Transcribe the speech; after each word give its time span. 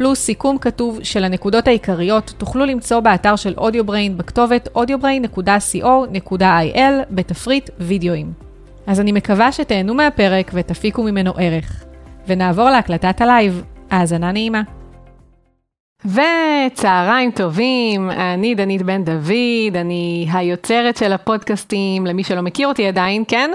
פלוס 0.00 0.20
סיכום 0.20 0.58
כתוב 0.58 0.98
של 1.02 1.24
הנקודות 1.24 1.68
העיקריות, 1.68 2.34
תוכלו 2.38 2.64
למצוא 2.64 3.00
באתר 3.00 3.36
של 3.36 3.54
Audio 3.58 3.88
Brain 3.88 4.18
בכתובת 4.18 4.68
audiobrain.co.il 4.76 6.78
בתפריט 7.10 7.70
וידאוים. 7.78 8.32
אז 8.86 9.00
אני 9.00 9.12
מקווה 9.12 9.52
שתהנו 9.52 9.94
מהפרק 9.94 10.50
ותפיקו 10.54 11.02
ממנו 11.02 11.32
ערך. 11.36 11.84
ונעבור 12.26 12.70
להקלטת 12.70 13.20
הלייב. 13.20 13.62
האזנה 13.90 14.32
נעימה. 14.32 14.62
וצהריים 16.04 17.30
טובים, 17.30 18.10
אני 18.10 18.54
דנית 18.54 18.82
בן 18.82 19.04
דוד, 19.04 19.76
אני 19.76 20.28
היוצרת 20.32 20.96
של 20.96 21.12
הפודקאסטים, 21.12 22.06
למי 22.06 22.24
שלא 22.24 22.42
מכיר 22.42 22.68
אותי 22.68 22.86
עדיין, 22.86 23.24
כן? 23.28 23.50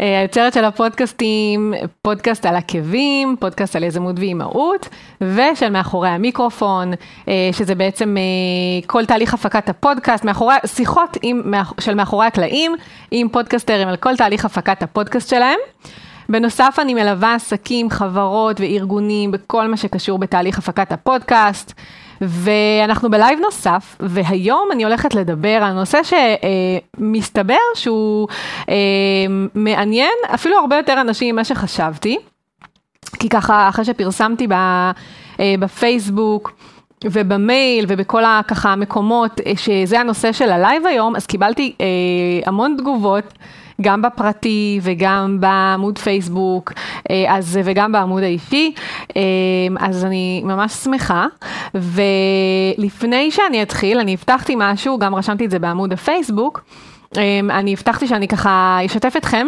אה, 0.00 0.20
היוצרת 0.20 0.52
של 0.52 0.64
הפודקאסטים, 0.64 1.74
פודקאסט 2.02 2.46
על 2.46 2.56
עקבים, 2.56 3.36
פודקאסט 3.40 3.76
על 3.76 3.84
יזמות 3.84 4.18
ואימהות, 4.18 4.88
ושל 5.20 5.70
מאחורי 5.70 6.08
המיקרופון, 6.08 6.92
אה, 7.28 7.50
שזה 7.52 7.74
בעצם 7.74 8.16
אה, 8.16 8.86
כל 8.86 9.06
תהליך 9.06 9.34
הפקת 9.34 9.68
הפודקאסט, 9.68 10.24
מאחורי, 10.24 10.54
שיחות 10.66 11.16
עם, 11.22 11.54
של 11.80 11.94
מאחורי 11.94 12.26
הקלעים, 12.26 12.74
עם 13.10 13.28
פודקאסטרים 13.28 13.88
על 13.88 13.96
כל 13.96 14.16
תהליך 14.16 14.44
הפקת 14.44 14.82
הפודקאסט 14.82 15.28
שלהם. 15.28 15.58
בנוסף, 16.28 16.76
אני 16.78 16.94
מלווה 16.94 17.34
עסקים, 17.34 17.90
חברות 17.90 18.60
וארגונים 18.60 19.30
בכל 19.30 19.68
מה 19.68 19.76
שקשור 19.76 20.18
בתהליך 20.18 20.58
הפקת 20.58 20.92
הפודקאסט. 20.92 21.74
ואנחנו 22.20 23.10
בלייב 23.10 23.38
נוסף, 23.40 23.96
והיום 24.00 24.68
אני 24.72 24.84
הולכת 24.84 25.14
לדבר 25.14 25.58
על 25.62 25.72
נושא 25.72 25.98
שמסתבר 26.02 27.54
שהוא 27.74 28.28
אה, 28.68 28.74
מעניין 29.54 30.14
אפילו 30.34 30.58
הרבה 30.58 30.76
יותר 30.76 31.00
אנשים 31.00 31.34
ממה 31.34 31.44
שחשבתי. 31.44 32.18
כי 33.18 33.28
ככה, 33.28 33.68
אחרי 33.68 33.84
שפרסמתי 33.84 34.46
אה, 34.52 34.92
בפייסבוק, 35.58 36.52
ובמייל 37.04 37.84
ובכל 37.88 38.24
הככה 38.24 38.72
המקומות 38.72 39.40
אה, 39.46 39.52
שזה 39.56 40.00
הנושא 40.00 40.32
של 40.32 40.50
הלייב 40.50 40.86
היום, 40.86 41.16
אז 41.16 41.26
קיבלתי 41.26 41.74
אה, 41.80 41.86
המון 42.46 42.76
תגובות. 42.78 43.24
גם 43.80 44.02
בפרטי 44.02 44.80
וגם 44.82 45.36
בעמוד 45.40 45.98
פייסבוק, 45.98 46.72
אה, 47.10 47.36
אז, 47.36 47.58
וגם 47.64 47.92
בעמוד 47.92 48.22
האישי, 48.22 48.72
אה, 49.16 49.22
אז 49.80 50.04
אני 50.04 50.42
ממש 50.44 50.72
שמחה. 50.72 51.26
ולפני 51.74 53.30
שאני 53.30 53.62
אתחיל, 53.62 53.98
אני 53.98 54.14
הבטחתי 54.14 54.54
משהו, 54.56 54.98
גם 54.98 55.14
רשמתי 55.14 55.44
את 55.44 55.50
זה 55.50 55.58
בעמוד 55.58 55.92
הפייסבוק, 55.92 56.64
אה, 57.16 57.40
אני 57.50 57.72
הבטחתי 57.72 58.06
שאני 58.06 58.28
ככה 58.28 58.78
אשתף 58.86 59.14
אתכם. 59.16 59.46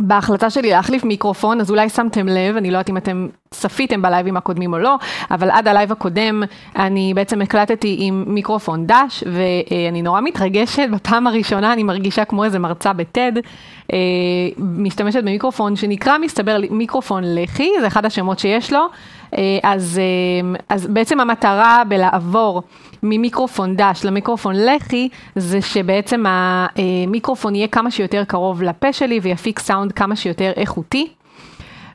בהחלטה 0.00 0.50
שלי 0.50 0.70
להחליף 0.70 1.04
מיקרופון, 1.04 1.60
אז 1.60 1.70
אולי 1.70 1.88
שמתם 1.88 2.28
לב, 2.28 2.56
אני 2.56 2.70
לא 2.70 2.76
יודעת 2.76 2.90
אם 2.90 2.96
אתם 2.96 3.28
צפיתם 3.50 4.02
בלייבים 4.02 4.36
הקודמים 4.36 4.72
או 4.72 4.78
לא, 4.78 4.96
אבל 5.30 5.50
עד 5.50 5.68
הלייב 5.68 5.92
הקודם 5.92 6.42
אני 6.76 7.12
בעצם 7.14 7.42
הקלטתי 7.42 7.96
עם 8.00 8.24
מיקרופון 8.26 8.86
דש, 8.86 9.24
ואני 9.26 10.02
נורא 10.02 10.20
מתרגשת, 10.20 10.88
בפעם 10.92 11.26
הראשונה 11.26 11.72
אני 11.72 11.82
מרגישה 11.82 12.24
כמו 12.24 12.44
איזה 12.44 12.58
מרצה 12.58 12.92
ב 12.92 13.00
TED, 13.00 13.32
אה, 13.92 13.98
משתמשת 14.58 15.22
במיקרופון 15.22 15.76
שנקרא, 15.76 16.18
מסתבר, 16.18 16.60
מיקרופון 16.70 17.22
לחי, 17.26 17.70
זה 17.80 17.86
אחד 17.86 18.06
השמות 18.06 18.38
שיש 18.38 18.72
לו, 18.72 18.86
אז, 19.62 20.00
אה, 20.02 20.58
אז 20.68 20.86
בעצם 20.86 21.20
המטרה 21.20 21.82
בלעבור 21.88 22.62
ממיקרופון 23.02 23.76
דש 23.76 24.04
למיקרופון 24.04 24.54
לחי, 24.56 25.08
זה 25.36 25.62
שבעצם 25.62 26.24
המיקרופון 26.26 27.54
יהיה 27.54 27.68
כמה 27.68 27.90
שיותר 27.90 28.24
קרוב 28.24 28.62
לפה 28.62 28.92
שלי 28.92 29.20
ויפיק 29.22 29.58
סאונד 29.58 29.92
כמה 29.92 30.16
שיותר 30.16 30.52
איכותי. 30.56 31.08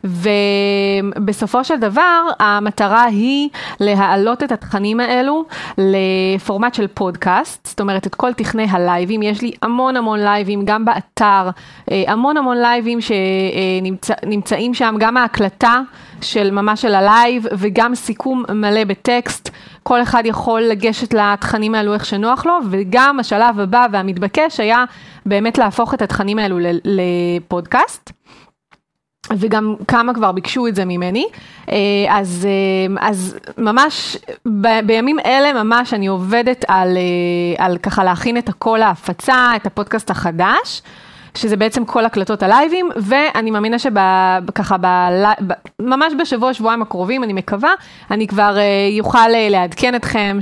ובסופו 0.07 1.63
של 1.63 1.77
דבר 1.77 2.21
המטרה 2.39 3.03
היא 3.03 3.49
להעלות 3.79 4.43
את 4.43 4.51
התכנים 4.51 4.99
האלו 4.99 5.45
לפורמט 5.77 6.73
של 6.73 6.87
פודקאסט, 6.87 7.67
זאת 7.67 7.79
אומרת 7.81 8.07
את 8.07 8.15
כל 8.15 8.33
תכני 8.33 8.65
הלייבים, 8.69 9.21
יש 9.21 9.41
לי 9.41 9.51
המון 9.61 9.97
המון 9.97 10.19
לייבים 10.19 10.65
גם 10.65 10.85
באתר, 10.85 11.49
אה, 11.91 12.03
המון 12.07 12.37
המון 12.37 12.57
לייבים 12.57 12.99
שנמצאים 13.01 14.73
שם, 14.73 14.95
גם 14.99 15.17
ההקלטה 15.17 15.81
של 16.21 16.51
ממש 16.51 16.81
של 16.81 16.95
הלייב 16.95 17.45
וגם 17.51 17.95
סיכום 17.95 18.43
מלא 18.49 18.83
בטקסט, 18.83 19.49
כל 19.83 20.01
אחד 20.01 20.23
יכול 20.25 20.61
לגשת 20.61 21.13
לתכנים 21.13 21.75
האלו 21.75 21.93
איך 21.93 22.05
שנוח 22.05 22.45
לו, 22.45 22.53
וגם 22.69 23.19
השלב 23.19 23.59
הבא 23.59 23.87
והמתבקש 23.91 24.59
היה 24.59 24.83
באמת 25.25 25.57
להפוך 25.57 25.93
את 25.93 26.01
התכנים 26.01 26.39
האלו 26.39 26.57
לפודקאסט. 26.83 28.11
וגם 29.37 29.75
כמה 29.87 30.13
כבר 30.13 30.31
ביקשו 30.31 30.67
את 30.67 30.75
זה 30.75 30.85
ממני, 30.85 31.27
אה, 31.69 31.75
אז, 32.09 32.47
אה, 32.49 33.07
אז 33.07 33.37
ממש 33.57 34.17
ב, 34.61 34.67
בימים 34.85 35.19
אלה 35.19 35.63
ממש 35.63 35.93
אני 35.93 36.07
עובדת 36.07 36.65
על, 36.67 36.97
אה, 36.97 37.65
על 37.65 37.77
ככה 37.77 38.03
להכין 38.03 38.37
את 38.37 38.49
הכל 38.49 38.81
ההפצה, 38.81 39.51
את 39.55 39.65
הפודקאסט 39.65 40.09
החדש. 40.09 40.81
שזה 41.37 41.57
בעצם 41.57 41.85
כל 41.85 42.05
הקלטות 42.05 42.43
הלייבים, 42.43 42.89
ואני 42.95 43.51
מאמינה 43.51 43.79
שככה, 43.79 44.75
ממש 45.79 46.13
בשבוע, 46.19 46.53
שבועיים 46.53 46.81
הקרובים, 46.81 47.23
אני 47.23 47.33
מקווה, 47.33 47.73
אני 48.11 48.27
כבר 48.27 48.57
אוכל 48.99 49.17
uh, 49.17 49.49
לעדכן 49.51 49.95
אתכם, 49.95 50.39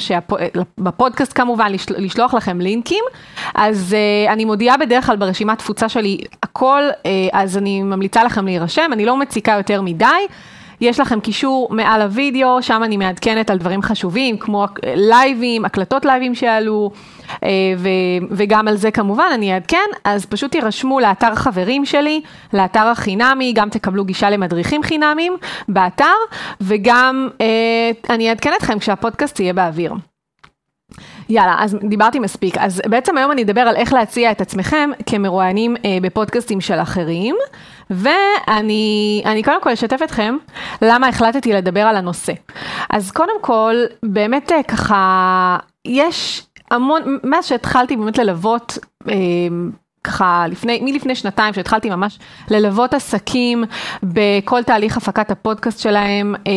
בפודקאסט 0.78 1.34
כמובן, 1.36 1.72
לשלוח 1.98 2.34
לכם 2.34 2.62
לינקים, 2.62 3.04
אז 3.56 3.96
אני 4.30 4.46
מודיעה 4.46 4.78
בדרך 4.78 5.06
כלל 5.06 5.16
ברשימת 5.16 5.58
תפוצה 5.58 5.90
שלי 5.90 6.18
הכל, 6.44 6.84
אז 7.34 7.58
אני 7.58 7.84
ממליצה 7.84 8.24
לכם 8.24 8.46
להירשם, 8.46 8.90
אני 8.94 9.06
לא 9.06 9.18
מציקה 9.18 9.52
יותר 9.52 9.82
מדי. 9.82 10.06
יש 10.82 11.00
לכם 11.00 11.20
קישור 11.20 11.68
מעל 11.72 12.02
הוידאו, 12.02 12.62
שם 12.62 12.84
אני 12.84 12.98
מעדכנת 12.98 13.50
על 13.50 13.58
דברים 13.58 13.82
חשובים, 13.82 14.38
כמו 14.38 14.66
לייבים, 14.86 15.66
הקלטות 15.66 16.06
לייבים 16.06 16.36
שעלו, 16.36 16.92
אה, 17.44 17.50
וגם 18.32 18.68
על 18.68 18.78
זה 18.78 18.92
כמובן 18.92 19.30
אני 19.34 19.54
אעדכן, 19.54 19.90
אז 20.04 20.26
פשוט 20.26 20.52
תירשמו 20.52 21.00
לאתר 21.00 21.36
חברים 21.36 21.86
שלי, 21.86 22.22
לאתר 22.54 22.88
החינמי, 22.88 23.54
גם 23.56 23.70
תקבלו 23.70 24.06
גישה 24.06 24.30
למדריכים 24.30 24.84
חינמיים 24.84 25.38
באתר, 25.68 26.16
וגם 26.62 27.30
אה, 27.42 27.92
אני 28.10 28.30
אעדכן 28.30 28.52
אתכם 28.58 28.80
כשהפודקאסט 28.80 29.40
יהיה 29.40 29.54
באוויר. 29.54 29.94
יאללה, 31.30 31.56
אז 31.60 31.78
דיברתי 31.90 32.20
מספיק. 32.20 32.58
אז 32.58 32.82
בעצם 32.90 33.18
היום 33.18 33.32
אני 33.32 33.44
אדבר 33.44 33.62
על 33.62 33.76
איך 33.76 33.94
להציע 33.94 34.32
את 34.32 34.42
עצמכם 34.42 34.90
כמרואיינים 35.06 35.76
אה, 35.86 35.98
בפודקאסטים 36.02 36.62
של 36.62 36.80
אחרים, 36.80 37.36
ואני 37.90 39.42
קודם 39.46 39.62
כל 39.62 39.72
אשתף 39.72 40.00
אתכם 40.04 40.38
למה 40.82 41.08
החלטתי 41.08 41.54
לדבר 41.54 41.82
על 41.82 41.96
הנושא. 41.96 42.34
אז 42.90 43.12
קודם 43.12 43.42
כל, 43.42 43.76
באמת 44.04 44.52
אה, 44.52 44.64
ככה, 44.64 45.58
יש 45.86 46.48
המון, 46.72 47.02
מאז 47.24 47.46
שהתחלתי 47.46 47.96
באמת 47.96 48.18
ללוות, 48.18 48.78
אה, 49.10 49.16
ככה 50.06 50.46
לפני, 50.50 50.80
מלפני 50.82 51.16
שנתיים 51.16 51.54
שהתחלתי 51.54 51.90
ממש 51.90 52.20
ללוות 52.52 52.94
עסקים 52.94 53.64
בכל 54.04 54.64
תהליך 54.64 54.98
הפקת 54.98 55.32
הפודקאסט 55.32 55.80
שלהם, 55.80 56.36
אה, 56.48 56.52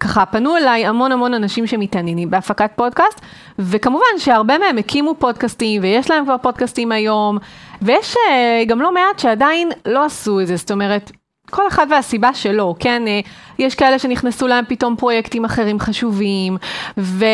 ככה 0.00 0.26
פנו 0.26 0.56
אליי 0.56 0.86
המון 0.86 1.12
המון 1.12 1.34
אנשים 1.34 1.66
שמתעניינים 1.66 2.30
בהפקת 2.30 2.70
פודקאסט, 2.76 3.20
וכמובן 3.58 4.18
שהרבה 4.18 4.58
מהם 4.58 4.78
הקימו 4.78 5.14
פודקאסטים 5.18 5.82
ויש 5.82 6.10
להם 6.10 6.24
כבר 6.24 6.36
פודקאסטים 6.42 6.92
היום, 6.92 7.38
ויש 7.82 8.16
אה, 8.30 8.64
גם 8.66 8.80
לא 8.80 8.94
מעט 8.94 9.18
שעדיין 9.18 9.70
לא 9.86 10.04
עשו 10.04 10.40
את 10.40 10.46
זה, 10.46 10.56
זאת 10.56 10.70
אומרת, 10.70 11.12
כל 11.52 11.68
אחד 11.68 11.86
והסיבה 11.90 12.34
שלו, 12.34 12.74
כן? 12.78 13.02
אה, 13.06 13.20
יש 13.58 13.74
כאלה 13.74 13.98
שנכנסו 13.98 14.48
להם 14.48 14.64
פתאום 14.68 14.96
פרויקטים 14.96 15.44
אחרים 15.44 15.80
חשובים, 15.80 16.56
ו... 16.98 17.24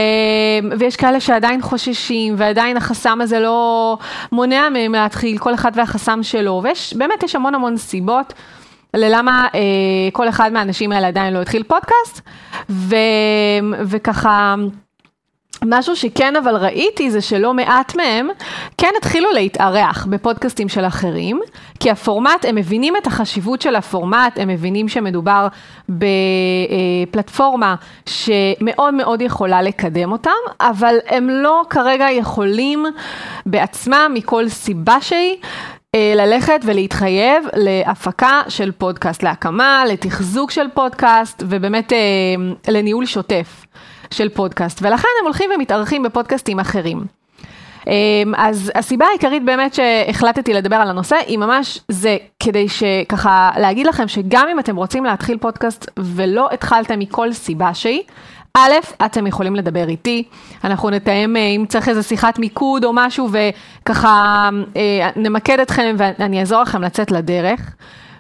ויש 0.79 0.97
כאלה 0.97 1.20
שעדיין 1.20 1.62
חוששים, 1.62 2.35
ועדיין 2.38 2.76
החסם 2.76 3.20
הזה 3.20 3.41
לא 3.41 3.99
מונע 4.32 4.69
מהם 4.69 4.93
להתחיל, 4.93 5.38
כל 5.38 5.55
אחד 5.55 5.73
והחסם 5.75 6.23
שלו, 6.23 6.61
ויש, 6.65 6.94
באמת 6.94 7.23
יש 7.23 7.35
המון 7.35 7.55
המון 7.55 7.76
סיבות. 7.76 8.35
ללמה 8.94 9.47
אה, 9.55 9.61
כל 10.12 10.29
אחד 10.29 10.53
מהאנשים 10.53 10.93
האלה 10.93 11.09
עדיין 11.09 11.35
לא 11.35 11.43
התחיל 11.43 11.62
פודקאסט, 11.62 12.20
ו, 12.70 12.97
וככה 13.85 14.55
משהו 15.64 15.96
שכן 15.96 16.37
אבל 16.37 16.56
ראיתי 16.56 17.10
זה 17.10 17.20
שלא 17.20 17.55
מעט 17.55 17.96
מהם 17.96 18.28
כן 18.78 18.90
התחילו 18.99 19.31
להתארח 19.32 20.06
בפודקאסטים 20.10 20.69
של 20.69 20.84
אחרים, 20.84 21.40
כי 21.81 21.90
הפורמט, 21.90 22.44
הם 22.49 22.55
מבינים 22.55 22.96
את 22.96 23.06
החשיבות 23.06 23.62
של 23.62 23.76
הפורמט, 23.76 24.38
הם 24.38 24.49
מבינים 24.49 24.88
שמדובר 24.88 25.49
בפלטפורמה 27.10 27.75
שמאוד 28.06 28.94
מאוד 28.94 29.22
יכולה 29.22 29.62
לקדם 29.62 30.12
אותם, 30.12 30.31
אבל 30.60 30.94
הם 31.06 31.31
לא 31.31 31.62
כרגע 31.70 32.06
יכולים 32.10 32.87
בעצמם 33.46 34.10
מכל 34.14 34.49
סיבה 34.49 35.00
שהיא 35.00 35.37
אה, 35.94 36.12
ללכת 36.16 36.60
ולהתחייב 36.64 37.44
להפקה 37.55 38.43
של 38.49 38.72
פודקאסט, 38.72 39.22
להקמה, 39.22 39.84
לתחזוק 39.88 40.50
של 40.50 40.66
פודקאסט 40.75 41.43
ובאמת 41.46 41.93
אה, 41.93 41.99
לניהול 42.69 43.06
שוטף 43.06 43.64
של 44.10 44.28
פודקאסט, 44.28 44.78
ולכן 44.82 45.08
הם 45.20 45.25
הולכים 45.25 45.50
ומתארחים 45.55 46.02
בפודקאסטים 46.02 46.60
אחרים. 46.60 47.19
אמ, 47.87 48.34
אז 48.37 48.72
הסיבה 48.75 49.06
העיקרית 49.06 49.44
באמת 49.44 49.75
שהחלטתי 49.75 50.55
לדבר 50.55 50.76
על 50.76 50.88
הנושא 50.88 51.16
היא 51.26 51.38
ממש 51.38 51.81
זה 51.88 52.16
כדי 52.40 52.69
שככה 52.69 53.50
להגיד 53.56 53.87
לכם 53.87 54.08
שגם 54.08 54.49
אם 54.52 54.58
אתם 54.58 54.76
רוצים 54.76 55.05
להתחיל 55.05 55.38
פודקאסט 55.38 55.90
ולא 55.99 56.49
התחלתם 56.52 56.99
מכל 56.99 57.32
סיבה 57.32 57.75
שהיא, 57.75 58.02
א', 58.55 58.72
אתם 59.06 59.26
יכולים 59.26 59.56
לדבר 59.56 59.88
איתי, 59.88 60.22
אנחנו 60.64 60.90
נתאם 60.90 61.37
אה, 61.37 61.40
אם 61.40 61.64
צריך 61.69 61.88
איזה 61.88 62.02
שיחת 62.02 62.38
מיקוד 62.38 62.84
או 62.84 62.90
משהו 62.94 63.28
וככה 63.32 64.49
אה, 64.76 65.10
נמקד 65.16 65.60
אתכם 65.60 65.94
ואני 65.99 66.40
אעזור 66.40 66.62
לכם 66.62 66.82
לצאת 66.82 67.10
לדרך, 67.10 67.75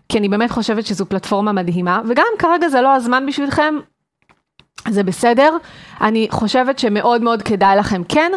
כי 0.08 0.18
אני 0.18 0.28
באמת 0.28 0.50
חושבת 0.50 0.86
שזו 0.86 1.06
פלטפורמה 1.06 1.52
מדהימה, 1.52 2.00
וגם 2.08 2.26
כרגע 2.38 2.68
זה 2.68 2.80
לא 2.80 2.94
הזמן 2.94 3.26
בשבילכם, 3.26 3.74
זה 4.88 5.02
בסדר, 5.02 5.56
אני 6.00 6.28
חושבת 6.30 6.78
שמאוד 6.78 7.22
מאוד 7.22 7.42
כדאי 7.42 7.76
לכם 7.76 8.02
כן 8.08 8.32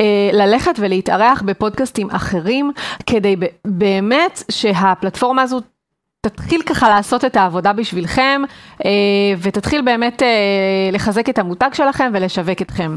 אה, 0.00 0.30
ללכת 0.32 0.74
ולהתארח 0.78 1.42
בפודקאסטים 1.42 2.10
אחרים, 2.10 2.72
כדי 3.06 3.36
באמת 3.66 4.42
שהפלטפורמה 4.50 5.42
הזו 5.42 5.60
תתחיל 6.26 6.62
ככה 6.62 6.88
לעשות 6.88 7.24
את 7.24 7.36
העבודה 7.36 7.72
בשבילכם, 7.72 8.42
אה, 8.84 8.90
ותתחיל 9.42 9.82
באמת 9.82 10.22
אה, 10.22 10.28
לחזק 10.92 11.28
את 11.28 11.38
המותג 11.38 11.70
שלכם 11.72 12.10
ולשווק 12.14 12.62
אתכם. 12.62 12.96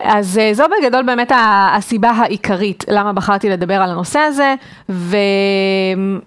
אז 0.00 0.40
זו 0.52 0.64
בגדול 0.78 1.02
באמת 1.02 1.32
הסיבה 1.34 2.10
העיקרית 2.10 2.84
למה 2.88 3.12
בחרתי 3.12 3.48
לדבר 3.48 3.74
על 3.74 3.90
הנושא 3.90 4.18
הזה, 4.18 4.54
ו... 4.88 5.16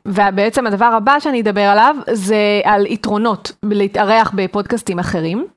ובעצם 0.06 0.68
הדבר 0.68 0.86
הבא 0.86 1.20
שאני 1.20 1.42
אדבר 1.42 1.62
עליו 1.62 1.96
זה 2.12 2.62
על 2.64 2.86
יתרונות 2.86 3.52
להתארח 3.64 4.32
בפודקאסטים 4.36 5.00
אחרים. 5.00 5.48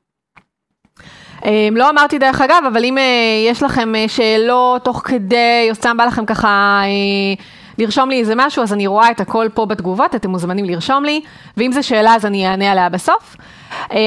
אמ, 1.45 1.77
לא 1.77 1.91
אמרתי 1.91 2.19
דרך 2.19 2.41
אגב, 2.41 2.63
אבל 2.73 2.85
אם 2.85 2.99
אה, 2.99 3.03
יש 3.51 3.63
לכם 3.63 3.95
אה, 3.95 4.05
שאלות 4.09 4.85
תוך 4.85 5.03
כדי, 5.05 5.67
או 5.71 5.75
סתם 5.75 5.97
בא 5.97 6.05
לכם 6.05 6.27
ככה 6.27 6.81
אה, 6.85 7.45
לרשום 7.79 8.11
לי 8.11 8.21
איזה 8.21 8.33
משהו, 8.37 8.63
אז 8.63 8.73
אני 8.73 8.87
רואה 8.87 9.11
את 9.11 9.21
הכל 9.21 9.49
פה 9.55 9.67
בתגובות, 9.67 10.15
אתם 10.15 10.31
מוזמנים 10.31 10.65
לרשום 10.65 11.05
לי, 11.05 11.21
ואם 11.57 11.73
זו 11.73 11.83
שאלה 11.83 12.15
אז 12.15 12.27
אני 12.27 12.49
אענה 12.49 12.73
עליה 12.73 12.89
בסוף. 12.89 13.37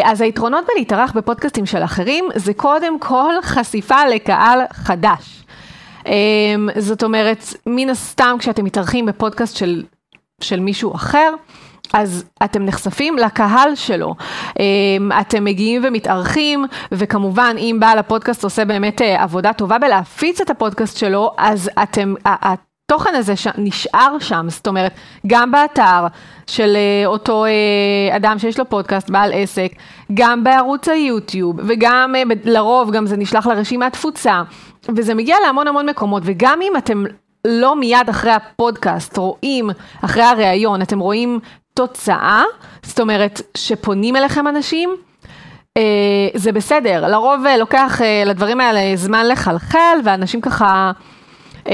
אז 0.03 0.21
היתרונות 0.21 0.65
בלהתארח 0.73 1.11
בפודקאסטים 1.11 1.65
של 1.65 1.83
אחרים, 1.83 2.25
זה 2.35 2.53
קודם 2.53 2.99
כל 2.99 3.33
חשיפה 3.41 4.05
לקהל 4.05 4.59
חדש. 4.73 5.43
אמ, 6.05 6.69
זאת 6.77 7.03
אומרת, 7.03 7.43
מן 7.65 7.89
הסתם 7.89 8.35
כשאתם 8.39 8.63
מתארחים 8.63 9.05
בפודקאסט 9.05 9.57
של, 9.57 9.83
של 10.41 10.59
מישהו 10.59 10.95
אחר, 10.95 11.33
אז 11.93 12.25
אתם 12.43 12.65
נחשפים 12.65 13.17
לקהל 13.17 13.75
שלו, 13.75 14.15
אמ, 14.59 15.11
אתם 15.21 15.43
מגיעים 15.43 15.81
ומתארחים, 15.85 16.65
וכמובן 16.91 17.55
אם 17.57 17.77
בעל 17.79 17.99
הפודקאסט 17.99 18.43
עושה 18.43 18.65
באמת 18.65 19.01
אה, 19.01 19.23
עבודה 19.23 19.53
טובה 19.53 19.77
בלהפיץ 19.77 20.41
את 20.41 20.49
הפודקאסט 20.49 20.97
שלו, 20.97 21.31
אז 21.37 21.69
אתם, 21.83 22.13
התוכן 22.25 23.15
הזה 23.15 23.35
ש... 23.35 23.47
נשאר 23.57 24.19
שם, 24.19 24.45
זאת 24.49 24.67
אומרת, 24.67 24.91
גם 25.27 25.51
באתר 25.51 26.07
של 26.47 26.75
אה, 26.75 27.07
אותו 27.07 27.45
אה, 27.45 28.15
אדם 28.15 28.39
שיש 28.39 28.59
לו 28.59 28.69
פודקאסט, 28.69 29.09
בעל 29.09 29.31
עסק, 29.33 29.71
גם 30.13 30.43
בערוץ 30.43 30.89
היוטיוב, 30.89 31.55
וגם 31.67 32.15
לרוב 32.43 32.91
גם 32.91 33.05
זה 33.05 33.17
נשלח 33.17 33.47
לרשימת 33.47 33.93
תפוצה, 33.93 34.41
וזה 34.95 35.13
מגיע 35.13 35.35
להמון 35.45 35.67
המון 35.67 35.89
מקומות, 35.89 36.23
וגם 36.25 36.59
אם 36.61 36.73
אתם 36.77 37.03
לא 37.47 37.75
מיד 37.75 38.09
אחרי 38.09 38.31
הפודקאסט 38.31 39.17
רואים, 39.17 39.69
אחרי 40.01 40.23
הראיון, 40.23 40.81
אתם 40.81 40.99
רואים 40.99 41.39
תוצאה, 41.73 42.43
זאת 42.83 42.99
אומרת 42.99 43.41
שפונים 43.57 44.15
אליכם 44.15 44.47
אנשים, 44.47 44.95
אה, 45.77 45.83
זה 46.33 46.51
בסדר, 46.51 47.07
לרוב 47.07 47.45
אה, 47.45 47.57
לוקח 47.57 48.01
אה, 48.01 48.23
לדברים 48.25 48.59
האלה 48.61 48.95
זמן 48.95 49.27
לחלחל 49.27 49.99
ואנשים 50.03 50.41
ככה 50.41 50.91
אה, 51.67 51.73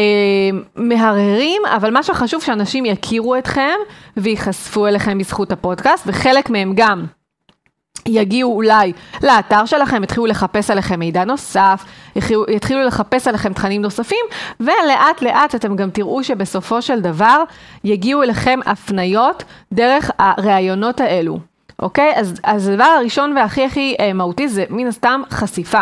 מהרהרים, 0.75 1.61
אבל 1.75 1.93
מה 1.93 2.03
שחשוב 2.03 2.41
שאנשים 2.41 2.85
יכירו 2.85 3.35
אתכם 3.35 3.75
וייחשפו 4.17 4.87
אליכם 4.87 5.17
בזכות 5.17 5.51
הפודקאסט, 5.51 6.03
וחלק 6.07 6.49
מהם 6.49 6.73
גם 6.75 7.05
יגיעו 8.07 8.55
אולי 8.55 8.93
לאתר 9.23 9.65
שלכם, 9.65 10.03
יתחילו 10.03 10.25
לחפש 10.25 10.71
עליכם 10.71 10.99
מידע 10.99 11.25
נוסף, 11.25 11.85
יתחילו, 12.49 12.83
לחפש 12.85 13.27
עליכם 13.27 13.53
תכנים 13.53 13.81
נוספים, 13.81 14.25
ולאט 14.59 15.21
לאט 15.21 15.55
אתם 15.55 15.75
גם 15.75 15.89
תראו 15.89 16.23
שבסופו 16.23 16.81
של 16.81 16.99
דבר 17.01 17.43
יגיעו 17.83 18.23
אליכם 18.23 18.59
הפניות 18.65 19.43
דרך 19.73 20.11
הראיונות 20.19 21.01
האלו, 21.01 21.39
אוקיי? 21.79 22.13
אז, 22.15 22.33
אז 22.43 22.67
הדבר 22.67 22.83
הראשון 22.83 23.37
והכי 23.37 23.65
הכי 23.65 23.95
אה, 23.99 24.13
מהותי 24.13 24.47
זה 24.47 24.65
מן 24.69 24.87
הסתם 24.87 25.21
חשיפה. 25.29 25.81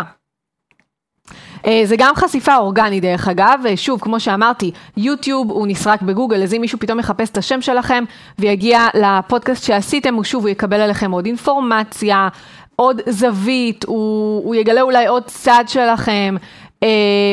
אה, 1.66 1.82
זה 1.86 1.96
גם 1.98 2.16
חשיפה 2.16 2.56
אורגנית 2.56 3.02
דרך 3.02 3.28
אגב, 3.28 3.60
שוב, 3.76 4.02
כמו 4.02 4.20
שאמרתי, 4.20 4.72
יוטיוב 4.98 5.52
הוא 5.52 5.68
נסרק 5.68 6.02
בגוגל, 6.02 6.44
אז 6.44 6.54
אם 6.54 6.62
מישהו 6.62 6.80
פתאום 6.80 7.00
יחפש 7.00 7.30
את 7.30 7.38
השם 7.38 7.62
שלכם 7.62 8.04
ויגיע 8.40 8.88
לפודקאסט 8.94 9.64
שעשיתם, 9.64 10.14
הוא 10.16 10.24
שוב, 10.24 10.44
הוא 10.44 10.50
יקבל 10.50 10.82
עליכם 10.82 11.12
עוד 11.12 11.26
אינפורמציה, 11.26 12.28
עוד 12.76 13.02
זווית, 13.10 13.84
הוא, 13.84 14.46
הוא 14.46 14.56
יגלה 14.56 14.82
אולי 14.82 15.08
עוד 15.08 15.24
צד 15.26 15.64
שלכם. 15.68 16.36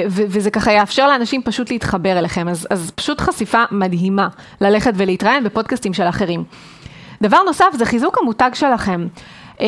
ו- 0.08 0.23
וזה 0.29 0.50
ככה 0.50 0.73
יאפשר 0.73 1.06
לאנשים 1.06 1.43
פשוט 1.43 1.70
להתחבר 1.70 2.19
אליכם, 2.19 2.49
אז, 2.49 2.67
אז 2.70 2.90
פשוט 2.94 3.20
חשיפה 3.20 3.62
מדהימה 3.70 4.29
ללכת 4.61 4.93
ולהתראיין 4.96 5.44
בפודקאסטים 5.44 5.94
של 5.94 6.02
אחרים. 6.02 6.44
דבר 7.23 7.38
נוסף 7.46 7.67
זה 7.73 7.84
חיזוק 7.84 8.19
המותג 8.23 8.50
שלכם. 8.55 9.06
אמ, 9.62 9.64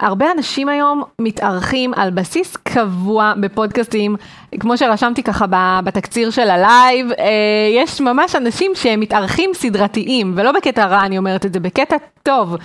הרבה 0.00 0.32
אנשים 0.32 0.68
היום 0.68 1.02
מתארחים 1.18 1.94
על 1.94 2.10
בסיס 2.10 2.56
קבוע 2.56 3.32
בפודקאסטים, 3.40 4.16
כמו 4.60 4.76
שרשמתי 4.76 5.22
ככה 5.22 5.46
בתקציר 5.84 6.30
של 6.30 6.50
הלייב, 6.50 7.10
אה, 7.10 7.14
יש 7.74 8.00
ממש 8.00 8.36
אנשים 8.36 8.72
שהם 8.74 9.00
מתארחים 9.00 9.50
סדרתיים, 9.54 10.32
ולא 10.36 10.52
בקטע 10.52 10.86
רע, 10.86 11.00
אני 11.00 11.18
אומרת 11.18 11.46
את 11.46 11.52
זה, 11.52 11.60
בקטע 11.60 11.96
טוב. 12.22 12.56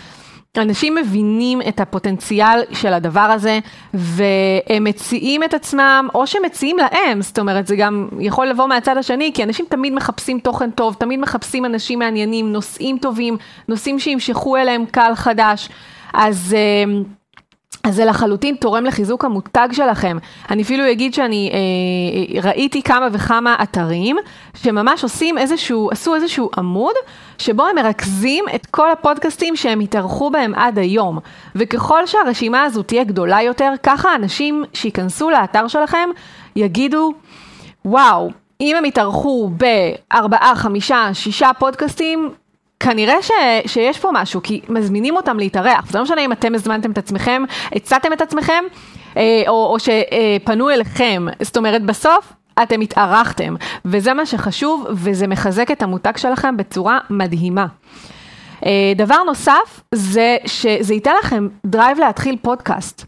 אנשים 0.58 0.96
מבינים 0.96 1.62
את 1.62 1.80
הפוטנציאל 1.80 2.64
של 2.72 2.94
הדבר 2.94 3.20
הזה, 3.20 3.60
והם 3.94 4.84
מציעים 4.84 5.44
את 5.44 5.54
עצמם, 5.54 6.08
או 6.16 6.28
שמציעים 6.28 6.78
להם, 6.78 7.22
זאת 7.22 7.40
אומרת, 7.40 7.68
זה 7.68 7.76
גם 7.76 8.08
יכול 8.20 8.48
לבוא 8.48 8.68
מהצד 8.68 8.98
השני, 8.98 9.32
כי 9.34 9.44
אנשים 9.44 9.66
תמיד 9.70 9.94
מחפשים 9.94 10.40
תוכן 10.40 10.72
טוב, 10.72 10.96
תמיד 11.00 11.20
מחפשים 11.20 11.66
אנשים 11.66 12.00
מעניינים, 12.00 12.54
נושאים 12.54 12.98
טובים, 12.98 13.38
נושאים 13.68 14.00
שימשכו 14.00 14.58
אליהם 14.58 14.86
קהל 14.86 15.16
חדש. 15.16 15.70
אז... 16.16 16.56
אמ, 16.58 17.04
אז 17.86 17.96
זה 17.96 18.06
לחלוטין 18.06 18.56
תורם 18.56 18.86
לחיזוק 18.86 19.26
המותג 19.26 19.68
שלכם. 19.72 20.18
אני 20.50 20.62
אפילו 20.64 20.92
אגיד 20.92 21.14
שאני 21.14 21.52
אה, 21.54 22.42
ראיתי 22.42 22.82
כמה 22.82 23.08
וכמה 23.12 23.56
אתרים 23.64 24.18
שממש 24.54 25.04
עושים 25.04 25.38
איזשהו, 25.38 25.90
עשו 25.92 26.16
איזשהו 26.16 26.50
עמוד 26.58 26.96
שבו 27.38 27.68
הם 27.68 27.76
מרכזים 27.76 28.46
את 28.56 28.66
כל 28.66 28.92
הפודקאסטים 28.92 29.56
שהם 29.56 29.80
התארחו 29.80 30.32
בהם 30.32 30.56
עד 30.56 30.80
היום. 30.80 31.20
וככל 31.56 32.06
שהרשימה 32.06 32.64
הזו 32.64 32.84
תהיה 32.84 33.04
גדולה 33.04 33.42
יותר, 33.42 33.74
ככה 33.84 34.16
אנשים 34.16 34.64
שייכנסו 34.74 35.30
לאתר 35.30 35.68
שלכם 35.68 36.10
יגידו, 36.56 37.14
וואו, 37.86 38.30
אם 38.62 38.76
הם 38.76 38.84
התארחו 38.84 39.50
בארבעה, 39.50 40.56
חמישה, 40.56 41.10
שישה 41.14 41.50
פודקאסטים, 41.60 42.30
כנראה 42.86 43.22
ש, 43.22 43.32
שיש 43.66 44.00
פה 44.00 44.10
משהו, 44.14 44.42
כי 44.44 44.62
מזמינים 44.70 45.16
אותם 45.16 45.40
להתארח. 45.40 45.92
זה 45.92 45.98
לא 45.98 46.04
משנה 46.04 46.22
אם 46.22 46.32
אתם 46.32 46.56
הזמנתם 46.56 46.92
את 46.92 46.98
עצמכם, 46.98 47.44
הצעתם 47.76 48.14
את 48.14 48.22
עצמכם, 48.22 48.64
אה, 49.18 49.44
או, 49.48 49.66
או 49.74 49.78
שפנו 49.80 50.70
אליכם. 50.70 51.26
זאת 51.42 51.58
אומרת, 51.58 51.84
בסוף 51.84 52.34
אתם 52.64 52.82
התארחתם, 52.82 53.56
וזה 53.86 54.14
מה 54.14 54.26
שחשוב, 54.26 54.86
וזה 54.92 55.28
מחזק 55.28 55.72
את 55.72 55.84
המותג 55.84 56.18
שלכם 56.18 56.58
בצורה 56.58 57.00
מדהימה. 57.10 57.66
אה, 58.66 58.94
דבר 58.96 59.24
נוסף, 59.24 59.82
זה 59.92 60.38
שזה 60.46 60.94
ייתן 60.94 61.14
לכם 61.24 61.48
drive 61.66 62.00
להתחיל 62.00 62.38
פודקאסט. 62.42 63.06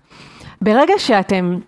ברגע 0.61 0.93
שאתם 0.97 1.59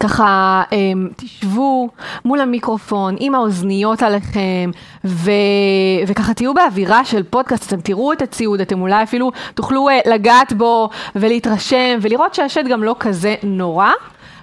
ככה 0.00 0.62
אמ, 0.72 1.08
תשבו 1.16 1.88
מול 2.24 2.40
המיקרופון 2.40 3.16
עם 3.18 3.34
האוזניות 3.34 4.02
עליכם 4.02 4.70
ו... 5.04 5.30
וככה 6.06 6.34
תהיו 6.34 6.54
באווירה 6.54 7.04
של 7.04 7.22
פודקאסט, 7.22 7.72
אתם 7.72 7.80
תראו 7.80 8.12
את 8.12 8.22
הציוד, 8.22 8.60
אתם 8.60 8.80
אולי 8.80 9.02
אפילו 9.02 9.32
תוכלו 9.54 9.88
אה, 9.88 10.10
לגעת 10.10 10.52
בו 10.52 10.88
ולהתרשם 11.16 11.98
ולראות 12.02 12.34
שהשד 12.34 12.68
גם 12.68 12.82
לא 12.82 12.96
כזה 13.00 13.34
נורא. 13.42 13.90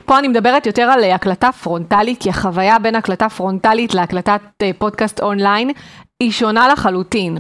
פה 0.06 0.20
אני 0.20 0.28
מדברת 0.28 0.66
יותר 0.66 0.82
על 0.82 1.04
אה, 1.04 1.08
הקלטה 1.08 1.52
פרונטלית, 1.52 2.22
כי 2.22 2.30
החוויה 2.30 2.80
בין 2.80 2.96
הקלטה 2.96 3.30
פרונטלית 3.30 3.94
להקלטת 3.94 4.42
אה, 4.64 4.66
פודקאסט 4.78 5.20
אונליין 5.20 5.72
היא 6.20 6.32
שונה 6.32 6.68
לחלוטין. 6.68 7.38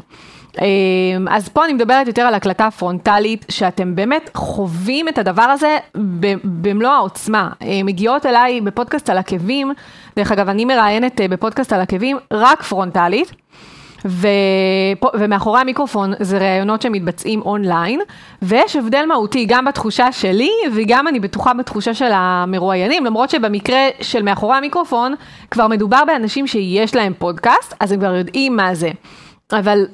אז 1.29 1.49
פה 1.49 1.65
אני 1.65 1.73
מדברת 1.73 2.07
יותר 2.07 2.21
על 2.21 2.33
הקלטה 2.33 2.71
פרונטלית, 2.71 3.45
שאתם 3.49 3.95
באמת 3.95 4.29
חווים 4.35 5.07
את 5.07 5.17
הדבר 5.17 5.41
הזה 5.41 5.77
במלוא 6.43 6.91
העוצמה. 6.91 7.49
מגיעות 7.83 8.25
אליי 8.25 8.61
בפודקאסט 8.61 9.09
על 9.09 9.17
עקבים, 9.17 9.73
דרך 10.15 10.31
אגב, 10.31 10.49
אני 10.49 10.65
מראיינת 10.65 11.21
בפודקאסט 11.29 11.73
על 11.73 11.81
עקבים 11.81 12.17
רק 12.31 12.63
פרונטלית. 12.63 13.31
ו... 14.07 14.27
ומאחורי 15.13 15.61
המיקרופון 15.61 16.13
זה 16.19 16.37
ראיונות 16.37 16.81
שמתבצעים 16.81 17.41
אונליין, 17.41 17.99
ויש 18.41 18.75
הבדל 18.75 19.05
מהותי 19.07 19.45
גם 19.45 19.65
בתחושה 19.65 20.11
שלי 20.11 20.51
וגם 20.73 21.07
אני 21.07 21.19
בטוחה 21.19 21.53
בתחושה 21.53 21.93
של 21.93 22.09
המרואיינים, 22.13 23.05
למרות 23.05 23.29
שבמקרה 23.29 23.87
של 24.01 24.23
מאחורי 24.23 24.57
המיקרופון 24.57 25.13
כבר 25.51 25.67
מדובר 25.67 26.05
באנשים 26.07 26.47
שיש 26.47 26.95
להם 26.95 27.13
פודקאסט, 27.17 27.73
אז 27.79 27.91
הם 27.91 27.99
כבר 27.99 28.15
יודעים 28.15 28.55
מה 28.55 28.75
זה. 28.75 28.91
אבל 29.51 29.85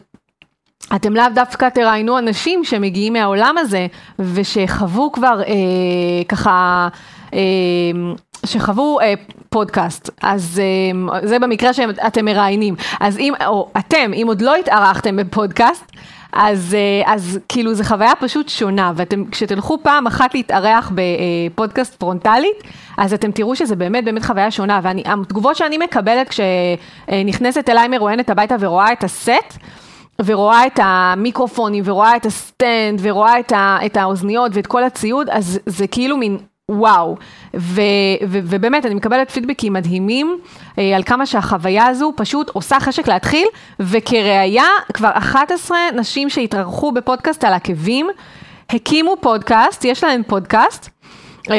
אתם 0.95 1.15
לאו 1.15 1.25
דווקא 1.35 1.69
תראיינו 1.69 2.17
אנשים 2.17 2.63
שמגיעים 2.63 3.13
מהעולם 3.13 3.55
הזה 3.57 3.87
ושחוו 4.19 5.11
כבר 5.11 5.41
אה, 5.47 6.23
ככה 6.27 6.87
אה, 7.33 7.39
שחוו 8.45 8.99
אה, 8.99 9.13
פודקאסט, 9.49 10.09
אז 10.21 10.61
אה, 11.13 11.19
זה 11.27 11.39
במקרה 11.39 11.73
שאתם 11.73 12.25
מראיינים. 12.25 12.75
אז 12.99 13.17
אם, 13.17 13.33
או 13.45 13.69
אתם, 13.77 14.11
אם 14.13 14.25
עוד 14.27 14.41
לא 14.41 14.55
התארחתם 14.55 15.15
בפודקאסט, 15.15 15.91
אז, 16.33 16.75
אה, 16.77 17.13
אז 17.13 17.39
כאילו 17.49 17.73
זו 17.73 17.83
חוויה 17.83 18.15
פשוט 18.19 18.49
שונה, 18.49 18.91
ואתם, 18.95 19.25
כשתלכו 19.31 19.77
פעם 19.83 20.07
אחת 20.07 20.33
להתארח 20.33 20.91
בפודקאסט 20.95 21.95
פרונטלית, 21.95 22.63
אז 22.97 23.13
אתם 23.13 23.31
תראו 23.31 23.55
שזה 23.55 23.75
באמת 23.75 24.05
באמת 24.05 24.25
חוויה 24.25 24.51
שונה, 24.51 24.79
והתגובות 24.83 25.55
שאני 25.55 25.77
מקבלת 25.77 26.29
כשנכנסת 26.29 27.69
אליי 27.69 27.87
מרואיינת 27.87 28.29
הביתה 28.29 28.55
ורואה 28.59 28.91
את 28.93 29.03
הסט, 29.03 29.57
ורואה 30.25 30.67
את 30.67 30.79
המיקרופונים, 30.83 31.83
ורואה 31.87 32.15
את 32.15 32.25
ה 32.25 32.36
stand, 32.36 32.99
ורואה 33.01 33.39
את, 33.39 33.51
ה, 33.51 33.77
את 33.85 33.97
האוזניות 33.97 34.51
ואת 34.55 34.67
כל 34.67 34.83
הציוד, 34.83 35.29
אז 35.29 35.59
זה 35.65 35.87
כאילו 35.87 36.17
מין 36.17 36.37
וואו, 36.69 37.17
ו, 37.57 37.81
ו, 38.27 38.39
ובאמת 38.43 38.85
אני 38.85 38.95
מקבלת 38.95 39.31
פידבקים 39.31 39.73
מדהימים 39.73 40.39
אה, 40.79 40.95
על 40.95 41.03
כמה 41.03 41.25
שהחוויה 41.25 41.87
הזו 41.87 42.13
פשוט 42.15 42.49
עושה 42.49 42.79
חשק 42.79 43.07
להתחיל, 43.07 43.47
וכראיה 43.79 44.65
כבר 44.93 45.11
11 45.13 45.77
נשים 45.95 46.29
שהתארחו 46.29 46.91
בפודקאסט 46.91 47.43
על 47.43 47.53
עקבים, 47.53 48.09
הקימו 48.69 49.15
פודקאסט, 49.21 49.85
יש 49.85 50.03
להן 50.03 50.21
פודקאסט. 50.27 50.89
אה, 51.51 51.55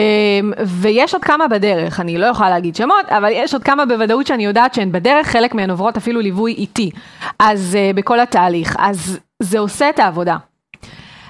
ויש 0.66 1.14
עוד 1.14 1.24
כמה 1.24 1.48
בדרך, 1.48 2.00
אני 2.00 2.18
לא 2.18 2.26
יכולה 2.26 2.50
להגיד 2.50 2.76
שמות, 2.76 3.06
אבל 3.08 3.28
יש 3.32 3.54
עוד 3.54 3.62
כמה 3.62 3.86
בוודאות 3.86 4.26
שאני 4.26 4.44
יודעת 4.44 4.74
שהן 4.74 4.92
בדרך, 4.92 5.26
חלק 5.26 5.54
מהן 5.54 5.70
עוברות 5.70 5.96
אפילו 5.96 6.20
ליווי 6.20 6.52
איתי, 6.52 6.90
אז 7.38 7.76
אה, 7.78 7.90
בכל 7.94 8.20
התהליך, 8.20 8.76
אז 8.78 9.18
זה 9.42 9.58
עושה 9.58 9.90
את 9.90 9.98
העבודה. 9.98 10.36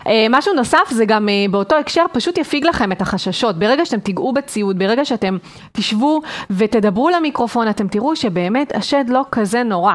אה, 0.07 0.27
משהו 0.31 0.55
נוסף 0.55 0.91
זה 0.91 1.05
גם 1.05 1.29
אה, 1.29 1.45
באותו 1.51 1.77
הקשר 1.77 2.05
פשוט 2.13 2.39
יפיג 2.39 2.67
לכם 2.67 2.93
את 2.93 3.01
החששות. 3.01 3.59
ברגע 3.59 3.85
שאתם 3.85 4.01
תיגעו 4.01 4.33
בציוד, 4.33 4.79
ברגע 4.79 5.05
שאתם 5.05 5.37
תשבו 5.73 6.21
ותדברו 6.51 7.11
למיקרופון, 7.11 7.71
אתם 7.71 7.89
תראו 7.89 8.17
שבאמת 8.17 8.77
השד 8.77 9.05
לא 9.09 9.25
כזה 9.31 9.63
נורא. 9.63 9.95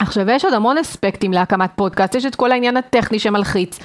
עכשיו, 0.00 0.30
יש 0.30 0.44
עוד 0.44 0.54
המון 0.54 0.78
אספקטים 0.78 1.32
להקמת 1.32 1.70
פודקאסט, 1.76 2.14
יש 2.14 2.26
את 2.26 2.34
כל 2.34 2.52
העניין 2.52 2.76
הטכני 2.76 3.18
שמלחיץ. 3.18 3.78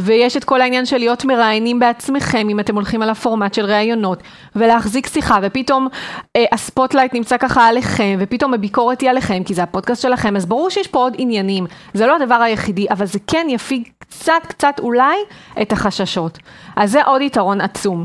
ויש 0.00 0.36
את 0.36 0.44
כל 0.44 0.60
העניין 0.60 0.86
של 0.86 0.98
להיות 0.98 1.24
מראיינים 1.24 1.78
בעצמכם, 1.78 2.48
אם 2.50 2.60
אתם 2.60 2.74
הולכים 2.74 3.02
על 3.02 3.10
הפורמט 3.10 3.54
של 3.54 3.64
ראיונות, 3.64 4.22
ולהחזיק 4.56 5.06
שיחה, 5.06 5.38
ופתאום 5.42 5.88
אה, 6.36 6.44
ה 6.52 6.58
spotlight 6.58 7.14
נמצא 7.14 7.36
ככה 7.36 7.66
עליכם, 7.66 8.16
ופתאום 8.20 8.54
הביקורת 8.54 9.00
היא 9.00 9.10
עליכם, 9.10 9.44
כי 9.44 9.54
זה 9.54 9.62
הפודקאסט 9.62 10.02
שלכם, 10.02 10.36
אז 10.36 10.46
ברור 10.46 10.70
שיש 10.70 10.86
פה 10.86 10.98
עוד 10.98 11.14
עניינים. 11.18 11.66
זה 11.94 12.06
לא 12.06 12.16
הדבר 12.16 12.34
היחידי, 12.34 12.86
אבל 12.90 13.06
זה 13.06 13.18
כן 13.26 13.46
יפיג 13.50 13.88
קצת 13.98 14.42
קצת 14.48 14.74
אולי 14.78 15.16
את 15.62 15.72
החששות. 15.72 16.38
אז 16.76 16.92
זה 16.92 17.04
עוד 17.04 17.22
יתרון 17.22 17.60
עצום. 17.60 18.04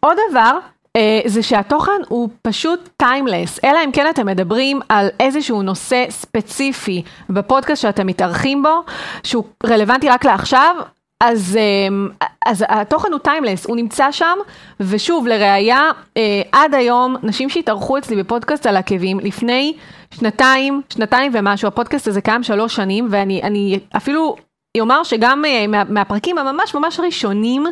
עוד 0.00 0.16
דבר, 0.30 0.58
אה, 0.98 1.28
זה 1.28 1.42
שהתוכן 1.42 2.00
הוא 2.08 2.28
פשוט 2.42 2.88
timeless, 2.96 3.58
אלא 3.64 3.78
אם 3.84 3.92
כן 3.92 4.06
אתם 4.10 4.26
מדברים 4.26 4.80
על 4.88 5.08
איזשהו 5.20 5.62
נושא 5.62 6.04
ספציפי 6.08 7.02
בפודקאסט 7.28 7.82
שאתם 7.82 8.06
מתארחים 8.06 8.62
בו, 8.62 8.82
שהוא 9.22 9.44
רלוונטי 9.66 10.08
רק 10.08 10.24
לעכשיו, 10.24 10.76
אז, 11.20 11.58
אמ, 11.60 12.08
אז 12.46 12.64
התוכן 12.68 13.12
הוא 13.12 13.20
timeless, 13.20 13.66
הוא 13.66 13.76
נמצא 13.76 14.12
שם, 14.12 14.38
ושוב, 14.80 15.26
לראיה, 15.26 15.90
אה, 16.16 16.42
עד 16.52 16.74
היום, 16.74 17.16
נשים 17.22 17.48
שהתארחו 17.48 17.98
אצלי 17.98 18.16
בפודקאסט 18.16 18.66
על 18.66 18.76
עקבים, 18.76 19.20
לפני 19.20 19.74
שנתיים, 20.14 20.82
שנתיים 20.88 21.32
ומשהו, 21.34 21.68
הפודקאסט 21.68 22.08
הזה 22.08 22.20
קיים 22.20 22.42
שלוש 22.42 22.76
שנים, 22.76 23.06
ואני 23.10 23.80
אפילו 23.96 24.36
אומר 24.80 25.02
שגם 25.04 25.44
אה, 25.44 25.66
מה, 25.66 25.84
מהפרקים 25.88 26.38
הממש 26.38 26.74
ממש 26.74 27.00
ראשונים, 27.00 27.66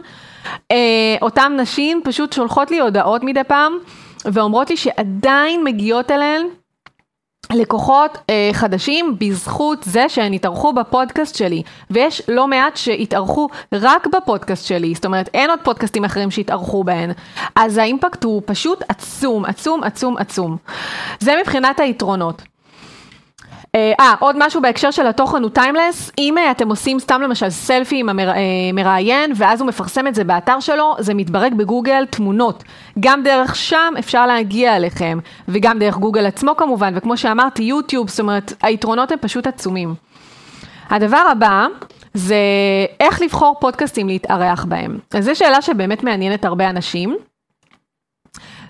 אה, 0.72 1.16
אותן 1.22 1.56
נשים 1.60 2.00
פשוט 2.04 2.32
שולחות 2.32 2.70
לי 2.70 2.80
הודעות 2.80 3.24
מדי 3.24 3.44
פעם, 3.44 3.72
ואומרות 4.24 4.70
לי 4.70 4.76
שעדיין 4.76 5.64
מגיעות 5.64 6.10
אליהן 6.10 6.46
לקוחות 7.52 8.18
אה, 8.30 8.50
חדשים 8.52 9.16
בזכות 9.18 9.78
זה 9.82 10.08
שהן 10.08 10.32
התארחו 10.32 10.72
בפודקאסט 10.72 11.34
שלי, 11.34 11.62
ויש 11.90 12.22
לא 12.28 12.48
מעט 12.48 12.76
שהתארחו 12.76 13.48
רק 13.72 14.06
בפודקאסט 14.06 14.66
שלי, 14.66 14.94
זאת 14.94 15.04
אומרת 15.04 15.30
אין 15.34 15.50
עוד 15.50 15.58
פודקאסטים 15.62 16.04
אחרים 16.04 16.30
שהתארחו 16.30 16.84
בהן, 16.84 17.10
אז 17.56 17.78
האימפקט 17.78 18.24
הוא 18.24 18.42
פשוט 18.44 18.82
עצום, 18.88 19.44
עצום, 19.44 19.84
עצום, 19.84 20.16
עצום. 20.16 20.56
זה 21.20 21.34
מבחינת 21.40 21.80
היתרונות. 21.80 22.42
אה, 23.74 23.92
uh, 24.00 24.16
עוד 24.18 24.36
משהו 24.38 24.62
בהקשר 24.62 24.90
של 24.90 25.06
התוכן 25.06 25.42
הוא 25.42 25.50
טיימלס, 25.50 26.10
אם 26.18 26.34
uh, 26.38 26.50
אתם 26.50 26.68
עושים 26.68 26.98
סתם 26.98 27.22
למשל 27.22 27.50
סלפי 27.50 28.00
עם 28.00 28.08
המראיין 28.08 29.32
uh, 29.32 29.34
ואז 29.36 29.60
הוא 29.60 29.68
מפרסם 29.68 30.06
את 30.06 30.14
זה 30.14 30.24
באתר 30.24 30.60
שלו, 30.60 30.96
זה 30.98 31.14
מתברג 31.14 31.54
בגוגל 31.54 32.06
תמונות. 32.06 32.64
גם 33.00 33.22
דרך 33.22 33.56
שם 33.56 33.94
אפשר 33.98 34.26
להגיע 34.26 34.76
אליכם, 34.76 35.18
וגם 35.48 35.78
דרך 35.78 35.96
גוגל 35.96 36.26
עצמו 36.26 36.56
כמובן, 36.56 36.92
וכמו 36.96 37.16
שאמרתי 37.16 37.62
יוטיוב, 37.62 38.08
זאת 38.08 38.20
אומרת 38.20 38.52
היתרונות 38.62 39.12
הם 39.12 39.18
פשוט 39.20 39.46
עצומים. 39.46 39.94
הדבר 40.90 41.26
הבא 41.30 41.66
זה 42.14 42.36
איך 43.00 43.22
לבחור 43.22 43.56
פודקאסטים 43.60 44.08
להתארח 44.08 44.64
בהם. 44.64 44.98
אז 45.14 45.24
זו 45.24 45.34
שאלה 45.34 45.62
שבאמת 45.62 46.04
מעניינת 46.04 46.44
הרבה 46.44 46.70
אנשים. 46.70 47.16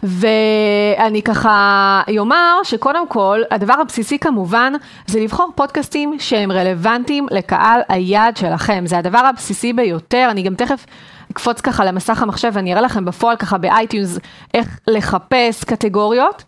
ואני 0.03 1.23
ככה 1.23 2.03
אומר 2.19 2.61
שקודם 2.63 3.09
כל, 3.09 3.41
הדבר 3.51 3.75
הבסיסי 3.81 4.19
כמובן, 4.19 4.73
זה 5.07 5.21
לבחור 5.21 5.53
פודקאסטים 5.55 6.19
שהם 6.19 6.53
רלוונטיים 6.53 7.27
לקהל 7.31 7.81
היעד 7.89 8.37
שלכם. 8.37 8.87
זה 8.87 8.99
הדבר 8.99 9.19
הבסיסי 9.19 9.73
ביותר, 9.73 10.29
אני 10.31 10.43
גם 10.43 10.55
תכף 10.55 10.87
אקפוץ 11.31 11.61
ככה 11.61 11.85
למסך 11.85 12.23
המחשב 12.23 12.51
ואני 12.53 12.73
אראה 12.73 12.83
לכם 12.83 13.05
בפועל 13.05 13.37
ככה 13.37 13.59
ב 13.59 13.67
iTunes 13.67 14.19
איך 14.55 14.81
לחפש 14.87 15.65
קטגוריות 15.65 16.45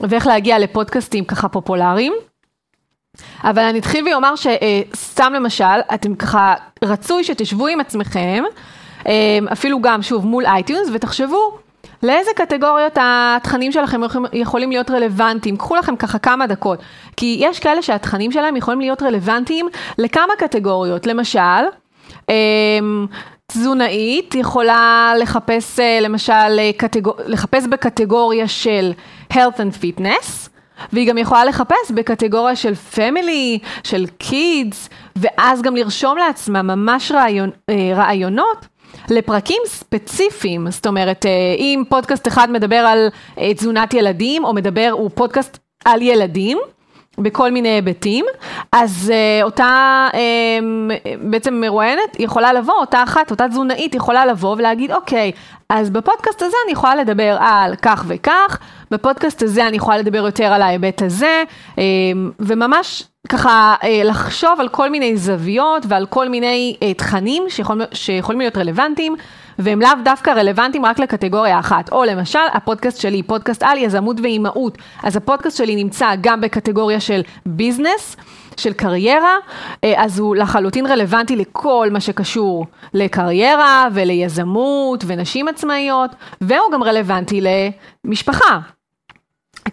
ואיך 0.00 0.26
להגיע 0.26 0.58
לפודקאסטים 0.58 1.24
ככה 1.24 1.48
פופולריים. 1.48 2.12
אבל 3.44 3.62
אני 3.62 3.78
אתחיל 3.78 4.08
ואומר 4.08 4.34
שסתם 4.36 5.32
למשל, 5.32 5.64
אתם 5.94 6.14
ככה, 6.14 6.54
רצוי 6.84 7.24
שתשבו 7.24 7.66
עם 7.66 7.80
עצמכם, 7.80 8.44
אה, 9.06 9.38
אפילו 9.52 9.80
גם, 9.80 10.02
שוב, 10.02 10.26
מול 10.26 10.46
iTunes, 10.46 10.88
ותחשבו 10.92 11.58
לאיזה 12.04 12.30
קטגוריות 12.36 12.98
התכנים 13.00 13.72
שלכם 13.72 14.00
יכולים 14.32 14.70
להיות 14.70 14.90
רלוונטיים? 14.90 15.56
קחו 15.56 15.76
לכם 15.76 15.96
ככה 15.96 16.18
כמה 16.18 16.46
דקות. 16.46 16.78
כי 17.16 17.36
יש 17.40 17.58
כאלה 17.58 17.82
שהתכנים 17.82 18.32
שלהם 18.32 18.56
יכולים 18.56 18.80
להיות 18.80 19.02
רלוונטיים 19.02 19.68
לכמה 19.98 20.32
קטגוריות. 20.38 21.06
למשל, 21.06 21.40
אמ, 22.28 23.06
תזונאית 23.46 24.34
יכולה 24.34 25.12
לחפש 25.18 25.80
אה, 25.80 25.98
למשל 26.00 26.32
אה, 26.58 26.70
קטגור... 26.76 27.14
לחפש 27.26 27.66
בקטגוריה 27.66 28.48
של 28.48 28.92
health 29.32 29.56
and 29.56 29.82
fitness. 29.82 30.48
והיא 30.92 31.08
גם 31.08 31.18
יכולה 31.18 31.44
לחפש 31.44 31.90
בקטגוריה 31.94 32.56
של 32.56 32.74
פמילי, 32.74 33.58
של 33.84 34.06
קידס, 34.18 34.88
ואז 35.16 35.62
גם 35.62 35.76
לרשום 35.76 36.18
לעצמה 36.18 36.62
ממש 36.62 37.12
רעיון, 37.12 37.50
אה, 37.70 37.92
רעיונות 37.94 38.66
לפרקים 39.10 39.62
ספציפיים, 39.66 40.70
זאת 40.70 40.86
אומרת, 40.86 41.26
אה, 41.26 41.30
אם 41.58 41.82
פודקאסט 41.88 42.28
אחד 42.28 42.50
מדבר 42.50 42.76
על 42.76 43.08
אה, 43.38 43.54
תזונת 43.54 43.94
ילדים, 43.94 44.44
או 44.44 44.54
מדבר, 44.54 44.90
הוא 44.92 45.10
פודקאסט 45.14 45.58
על 45.84 46.02
ילדים, 46.02 46.58
בכל 47.18 47.50
מיני 47.50 47.68
היבטים, 47.68 48.24
אז 48.72 49.12
uh, 49.12 49.44
אותה 49.44 50.08
uh, 50.12 50.16
בעצם 51.20 51.54
מרואיינת 51.54 52.16
יכולה 52.18 52.52
לבוא, 52.52 52.74
אותה 52.74 53.02
אחת, 53.02 53.30
אותה 53.30 53.48
תזונאית 53.48 53.94
יכולה 53.94 54.26
לבוא 54.26 54.56
ולהגיד, 54.58 54.92
אוקיי, 54.92 55.32
אז 55.68 55.90
בפודקאסט 55.90 56.42
הזה 56.42 56.56
אני 56.64 56.72
יכולה 56.72 56.94
לדבר 56.94 57.36
על 57.40 57.76
כך 57.76 58.04
וכך, 58.08 58.58
בפודקאסט 58.90 59.42
הזה 59.42 59.66
אני 59.66 59.76
יכולה 59.76 59.98
לדבר 59.98 60.18
יותר 60.18 60.44
על 60.44 60.62
ההיבט 60.62 61.02
הזה, 61.02 61.42
uh, 61.70 61.78
וממש 62.40 63.04
ככה 63.28 63.74
לחשוב 64.04 64.60
על 64.60 64.68
כל 64.68 64.90
מיני 64.90 65.16
זוויות 65.16 65.86
ועל 65.88 66.06
כל 66.06 66.28
מיני 66.28 66.76
תכנים 66.96 67.42
שיכול, 67.48 67.82
שיכולים 67.92 68.40
להיות 68.40 68.56
רלוונטיים. 68.56 69.16
והם 69.58 69.80
לאו 69.82 69.90
דווקא 70.04 70.30
רלוונטיים 70.30 70.84
רק 70.84 70.98
לקטגוריה 70.98 71.58
אחת. 71.58 71.92
או 71.92 72.04
למשל, 72.04 72.38
הפודקאסט 72.52 73.00
שלי, 73.00 73.22
פודקאסט 73.22 73.62
על 73.62 73.78
יזמות 73.78 74.16
ואימהות. 74.22 74.78
אז 75.02 75.16
הפודקאסט 75.16 75.56
שלי 75.56 75.76
נמצא 75.76 76.10
גם 76.20 76.40
בקטגוריה 76.40 77.00
של 77.00 77.20
ביזנס. 77.46 78.16
של 78.56 78.72
קריירה, 78.72 79.36
אז 79.96 80.18
הוא 80.18 80.36
לחלוטין 80.36 80.86
רלוונטי 80.86 81.36
לכל 81.36 81.88
מה 81.92 82.00
שקשור 82.00 82.66
לקריירה 82.94 83.86
וליזמות 83.92 85.04
ונשים 85.06 85.48
עצמאיות, 85.48 86.10
והוא 86.40 86.72
גם 86.72 86.82
רלוונטי 86.82 87.40
למשפחה. 88.04 88.58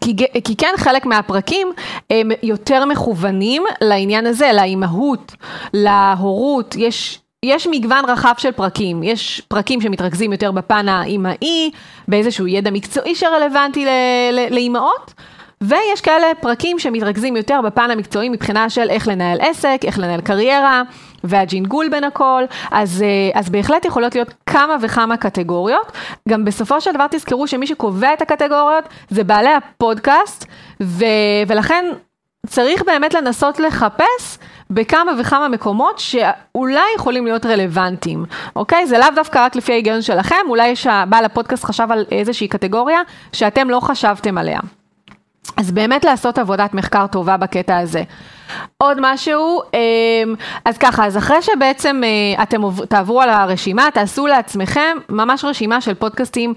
כי, 0.01 0.15
כי 0.43 0.55
כן 0.55 0.73
חלק 0.77 1.05
מהפרקים 1.05 1.71
הם 2.09 2.31
יותר 2.43 2.85
מכוונים 2.85 3.63
לעניין 3.81 4.25
הזה, 4.25 4.51
לאימהות, 4.53 5.31
להורות, 5.73 6.75
יש 6.77 7.19
יש 7.45 7.67
מגוון 7.71 8.05
רחב 8.07 8.33
של 8.37 8.51
פרקים, 8.51 9.03
יש 9.03 9.41
פרקים 9.47 9.81
שמתרכזים 9.81 10.31
יותר 10.31 10.51
בפן 10.51 10.89
האימהי, 10.89 11.71
באיזשהו 12.07 12.47
ידע 12.47 12.71
מקצועי 12.71 13.15
שרלוונטי 13.15 13.85
לאימהות, 14.51 15.13
ויש 15.61 16.01
כאלה 16.03 16.27
פרקים 16.41 16.79
שמתרכזים 16.79 17.37
יותר 17.37 17.59
בפן 17.65 17.91
המקצועי 17.91 18.29
מבחינה 18.29 18.69
של 18.69 18.89
איך 18.89 19.07
לנהל 19.07 19.37
עסק, 19.41 19.81
איך 19.83 19.99
לנהל 19.99 20.21
קריירה, 20.21 20.81
והג'ינגול 21.23 21.89
בין 21.89 22.03
הכל, 22.03 22.43
אז, 22.71 23.03
אה, 23.03 23.39
אז 23.39 23.49
בהחלט 23.49 23.85
יכולות 23.85 24.15
להיות 24.15 24.33
כמה 24.45 24.75
וכמה 24.81 25.17
קטגוריות. 25.17 25.91
גם 26.29 26.45
בסופו 26.45 26.81
של 26.81 26.91
דבר 26.91 27.07
תזכרו 27.11 27.47
שמי 27.47 27.67
שקובע 27.67 28.13
את 28.13 28.21
הקטגוריות 28.21 28.83
זה 29.09 29.23
בעלי 29.23 29.53
הפודקאסט, 29.53 30.45
ו, 30.81 31.05
ולכן 31.47 31.85
צריך 32.47 32.83
באמת 32.85 33.13
לנסות 33.13 33.59
לחפש 33.59 34.37
בכמה 34.69 35.11
וכמה 35.19 35.47
מקומות 35.47 35.99
שאולי 35.99 36.81
יכולים 36.95 37.25
להיות 37.25 37.45
רלוונטיים, 37.45 38.25
אוקיי? 38.55 38.87
זה 38.87 38.97
לאו 38.97 39.07
דווקא 39.15 39.45
רק 39.45 39.55
לפי 39.55 39.71
ההיגיון 39.71 40.01
שלכם, 40.01 40.35
אולי 40.49 40.75
שבעל 40.75 41.25
הפודקאסט 41.25 41.63
חשב 41.63 41.87
על 41.91 42.05
איזושהי 42.11 42.47
קטגוריה 42.47 43.01
שאתם 43.33 43.69
לא 43.69 43.79
חשבתם 43.79 44.37
עליה. 44.37 44.59
אז 45.57 45.71
באמת 45.71 46.05
לעשות 46.05 46.37
עבודת 46.37 46.73
מחקר 46.73 47.07
טובה 47.07 47.37
בקטע 47.37 47.77
הזה. 47.77 48.03
עוד 48.77 48.97
משהו, 49.01 49.61
אמ, 49.73 50.35
אז 50.65 50.77
ככה, 50.77 51.05
אז 51.05 51.17
אחרי 51.17 51.41
שבעצם 51.41 52.01
אה, 52.03 52.43
אתם 52.43 52.61
תעברו 52.89 53.21
על 53.21 53.29
הרשימה, 53.29 53.87
תעשו 53.93 54.27
לעצמכם 54.27 54.97
ממש 55.09 55.45
רשימה 55.45 55.81
של 55.81 55.93
פודקאסטים 55.93 56.53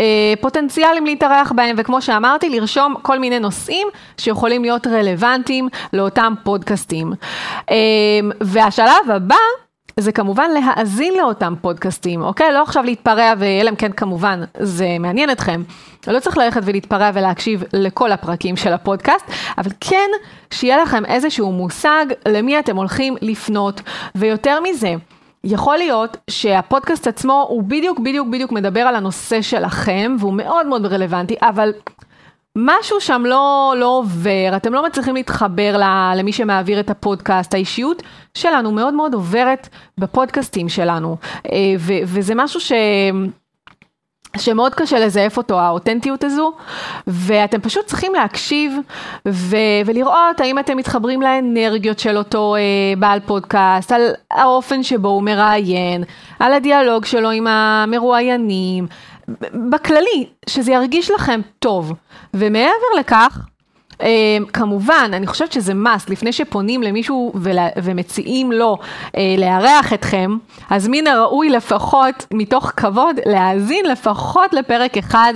אה, 0.00 0.34
פוטנציאלים 0.40 1.06
להתארח 1.06 1.52
בהם, 1.52 1.76
וכמו 1.78 2.02
שאמרתי, 2.02 2.50
לרשום 2.50 2.94
כל 3.02 3.18
מיני 3.18 3.38
נושאים 3.38 3.88
שיכולים 4.18 4.62
להיות 4.62 4.86
רלוונטיים 4.86 5.68
לאותם 5.92 6.34
פודקאסטים. 6.44 7.12
אמ, 7.70 8.30
והשלב 8.40 9.10
הבא, 9.14 9.36
זה 10.00 10.12
כמובן 10.12 10.50
להאזין 10.50 11.14
לאותם 11.18 11.54
פודקאסטים, 11.60 12.22
אוקיי? 12.22 12.52
לא 12.52 12.62
עכשיו 12.62 12.82
להתפרע, 12.82 13.32
ואלא 13.38 13.70
אם 13.70 13.76
כן 13.76 13.92
כמובן 13.92 14.40
זה 14.58 14.86
מעניין 15.00 15.30
אתכם. 15.30 15.62
לא 16.12 16.20
צריך 16.20 16.38
ללכת 16.38 16.60
ולהתפרע 16.64 17.10
ולהקשיב 17.14 17.64
לכל 17.72 18.12
הפרקים 18.12 18.56
של 18.56 18.72
הפודקאסט, 18.72 19.24
אבל 19.58 19.70
כן 19.80 20.10
שיהיה 20.50 20.82
לכם 20.82 21.04
איזשהו 21.04 21.52
מושג 21.52 22.06
למי 22.28 22.58
אתם 22.58 22.76
הולכים 22.76 23.16
לפנות, 23.22 23.80
ויותר 24.14 24.60
מזה, 24.60 24.94
יכול 25.44 25.76
להיות 25.76 26.16
שהפודקאסט 26.30 27.06
עצמו 27.06 27.46
הוא 27.48 27.62
בדיוק 27.62 27.98
בדיוק 27.98 28.28
בדיוק 28.28 28.52
מדבר 28.52 28.80
על 28.80 28.96
הנושא 28.96 29.42
שלכם, 29.42 30.16
והוא 30.18 30.32
מאוד 30.32 30.66
מאוד 30.66 30.86
רלוונטי, 30.86 31.34
אבל 31.42 31.72
משהו 32.56 33.00
שם 33.00 33.22
לא, 33.26 33.74
לא 33.78 33.86
עובר, 33.86 34.56
אתם 34.56 34.72
לא 34.72 34.86
מצליחים 34.86 35.14
להתחבר 35.14 35.80
למי 36.16 36.32
שמעביר 36.32 36.80
את 36.80 36.90
הפודקאסט, 36.90 37.54
האישיות 37.54 38.02
שלנו 38.34 38.72
מאוד 38.72 38.94
מאוד 38.94 39.14
עוברת 39.14 39.68
בפודקאסטים 39.98 40.68
שלנו, 40.68 41.16
אה, 41.52 41.74
וזה 42.04 42.34
משהו 42.36 42.60
ש... 42.60 42.72
שמאוד 44.38 44.74
קשה 44.74 44.98
לזייף 44.98 45.36
אותו, 45.36 45.60
האותנטיות 45.60 46.24
הזו, 46.24 46.52
ואתם 47.06 47.60
פשוט 47.60 47.86
צריכים 47.86 48.14
להקשיב 48.14 48.76
ו- 49.28 49.56
ולראות 49.86 50.40
האם 50.40 50.58
אתם 50.58 50.76
מתחברים 50.76 51.22
לאנרגיות 51.22 51.98
של 51.98 52.18
אותו 52.18 52.56
אה, 52.56 52.60
בעל 52.98 53.20
פודקאסט, 53.20 53.92
על 53.92 54.02
האופן 54.30 54.82
שבו 54.82 55.08
הוא 55.08 55.22
מראיין, 55.22 56.04
על 56.38 56.52
הדיאלוג 56.52 57.04
שלו 57.04 57.30
עם 57.30 57.46
המרואיינים, 57.46 58.86
בכללי, 59.70 60.26
שזה 60.48 60.72
ירגיש 60.72 61.10
לכם 61.10 61.40
טוב. 61.58 61.92
ומעבר 62.34 62.98
לכך, 62.98 63.38
כמובן, 64.52 65.10
אני 65.12 65.26
חושבת 65.26 65.52
שזה 65.52 65.72
must, 65.72 66.10
לפני 66.10 66.32
שפונים 66.32 66.82
למישהו 66.82 67.32
ולה, 67.34 67.68
ומציעים 67.82 68.52
לו 68.52 68.78
אה, 69.16 69.34
לארח 69.38 69.92
אתכם, 69.92 70.36
אז 70.70 70.88
מן 70.88 71.06
הראוי 71.06 71.48
לפחות, 71.48 72.26
מתוך 72.32 72.72
כבוד, 72.76 73.16
להאזין 73.26 73.86
לפחות 73.86 74.54
לפרק 74.54 74.96
אחד 74.96 75.34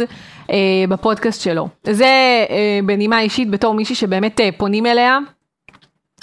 אה, 0.50 0.56
בפודקאסט 0.88 1.42
שלו. 1.42 1.68
זה 1.84 2.04
אה, 2.50 2.80
בנימה 2.84 3.20
אישית 3.20 3.50
בתור 3.50 3.74
מישהי 3.74 3.94
שבאמת 3.94 4.40
אה, 4.40 4.48
פונים 4.56 4.86
אליה. 4.86 5.18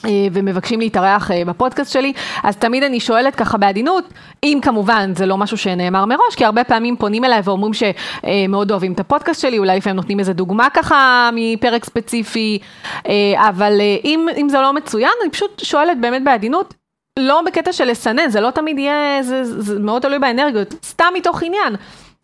אה, 0.06 0.28
ומבקשים 0.34 0.80
להתארח 0.80 1.32
אה, 1.32 1.46
בפודקאסט 1.46 1.94
שלי, 1.94 2.14
אז 2.44 2.56
תמיד 2.56 2.84
אני 2.84 3.00
שואלת 3.00 3.36
ככה 3.36 3.58
בעדינות, 3.58 4.04
אם 4.44 4.60
כמובן 4.62 5.12
זה 5.16 5.26
לא 5.26 5.38
משהו 5.38 5.58
שנאמר 5.58 6.06
מראש, 6.06 6.36
כי 6.36 6.46
הרבה 6.46 6.64
פעמים 6.64 6.96
פונים 6.96 7.26
אליי 7.26 7.42
ואומרים 7.44 7.74
שמאוד 7.74 8.72
אוהבים 8.72 8.94
את 8.94 9.00
הפודקאסט 9.00 9.42
שלי, 9.42 9.58
אולי 9.58 9.78
לפעמים 9.78 9.96
נותנים 9.96 10.20
איזה 10.20 10.34
דוגמה 10.34 10.70
ככה 10.70 11.30
מפרק 11.34 11.86
ספציפי, 11.86 12.60
אה, 13.08 13.50
אבל 13.50 13.82
אם, 14.04 14.28
אם 14.38 14.50
זה 14.50 14.62
לא 14.62 14.74
מצוין, 14.74 15.12
אני 15.24 15.32
פשוט 15.32 15.62
שואלת 15.64 16.02
באמת 16.02 16.24
בעדינות, 16.24 16.74
לא 17.20 17.42
בקטע 17.46 17.74
של 17.74 17.86
לסנן, 17.86 18.30
זה 18.30 18.42
לא 18.42 18.52
תמיד 18.52 18.80
יהיה, 18.80 19.24
זה, 19.24 19.44
זה 19.44 19.80
מאוד 19.80 20.02
תלוי 20.02 20.20
באנרגיות, 20.20 20.76
סתם 20.84 21.14
מתוך 21.16 21.44
עניין. 21.44 21.76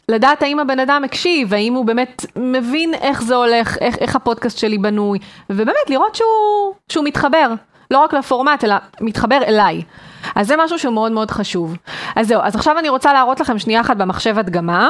לדעת 0.10 0.42
האם 0.44 0.60
הבן 0.60 0.80
אדם 0.80 1.02
הקשיב, 1.06 1.54
האם 1.54 1.74
הוא 1.74 1.86
באמת 1.86 2.26
מבין 2.36 2.94
איך 2.94 3.24
זה 3.24 3.36
הולך, 3.36 3.78
איך, 3.78 3.98
איך 3.98 4.16
הפודקאסט 4.16 4.58
שלי 4.58 4.78
בנוי, 4.78 5.20
ובאמת 5.50 5.90
לראות 5.90 6.16
שהוא, 6.16 6.74
שהוא 6.90 7.06
מתחבר, 7.06 7.54
לא 7.92 8.04
רק 8.04 8.14
לפורמט, 8.14 8.64
אלא 8.64 8.76
מתחבר 9.02 9.40
אליי. 9.48 9.84
אז 10.36 10.48
זה 10.48 10.56
משהו 10.58 10.80
שהוא 10.80 10.94
מאוד 10.94 11.12
מאוד 11.12 11.32
חשוב. 11.32 11.78
אז 12.16 12.28
זהו, 12.28 12.42
אז 12.44 12.56
עכשיו 12.56 12.80
אני 12.80 12.90
רוצה 12.90 13.14
להראות 13.14 13.40
לכם 13.40 13.60
שנייה 13.60 13.82
אחת 13.82 13.98
במחשב 13.98 14.40
הדגמה. 14.40 14.90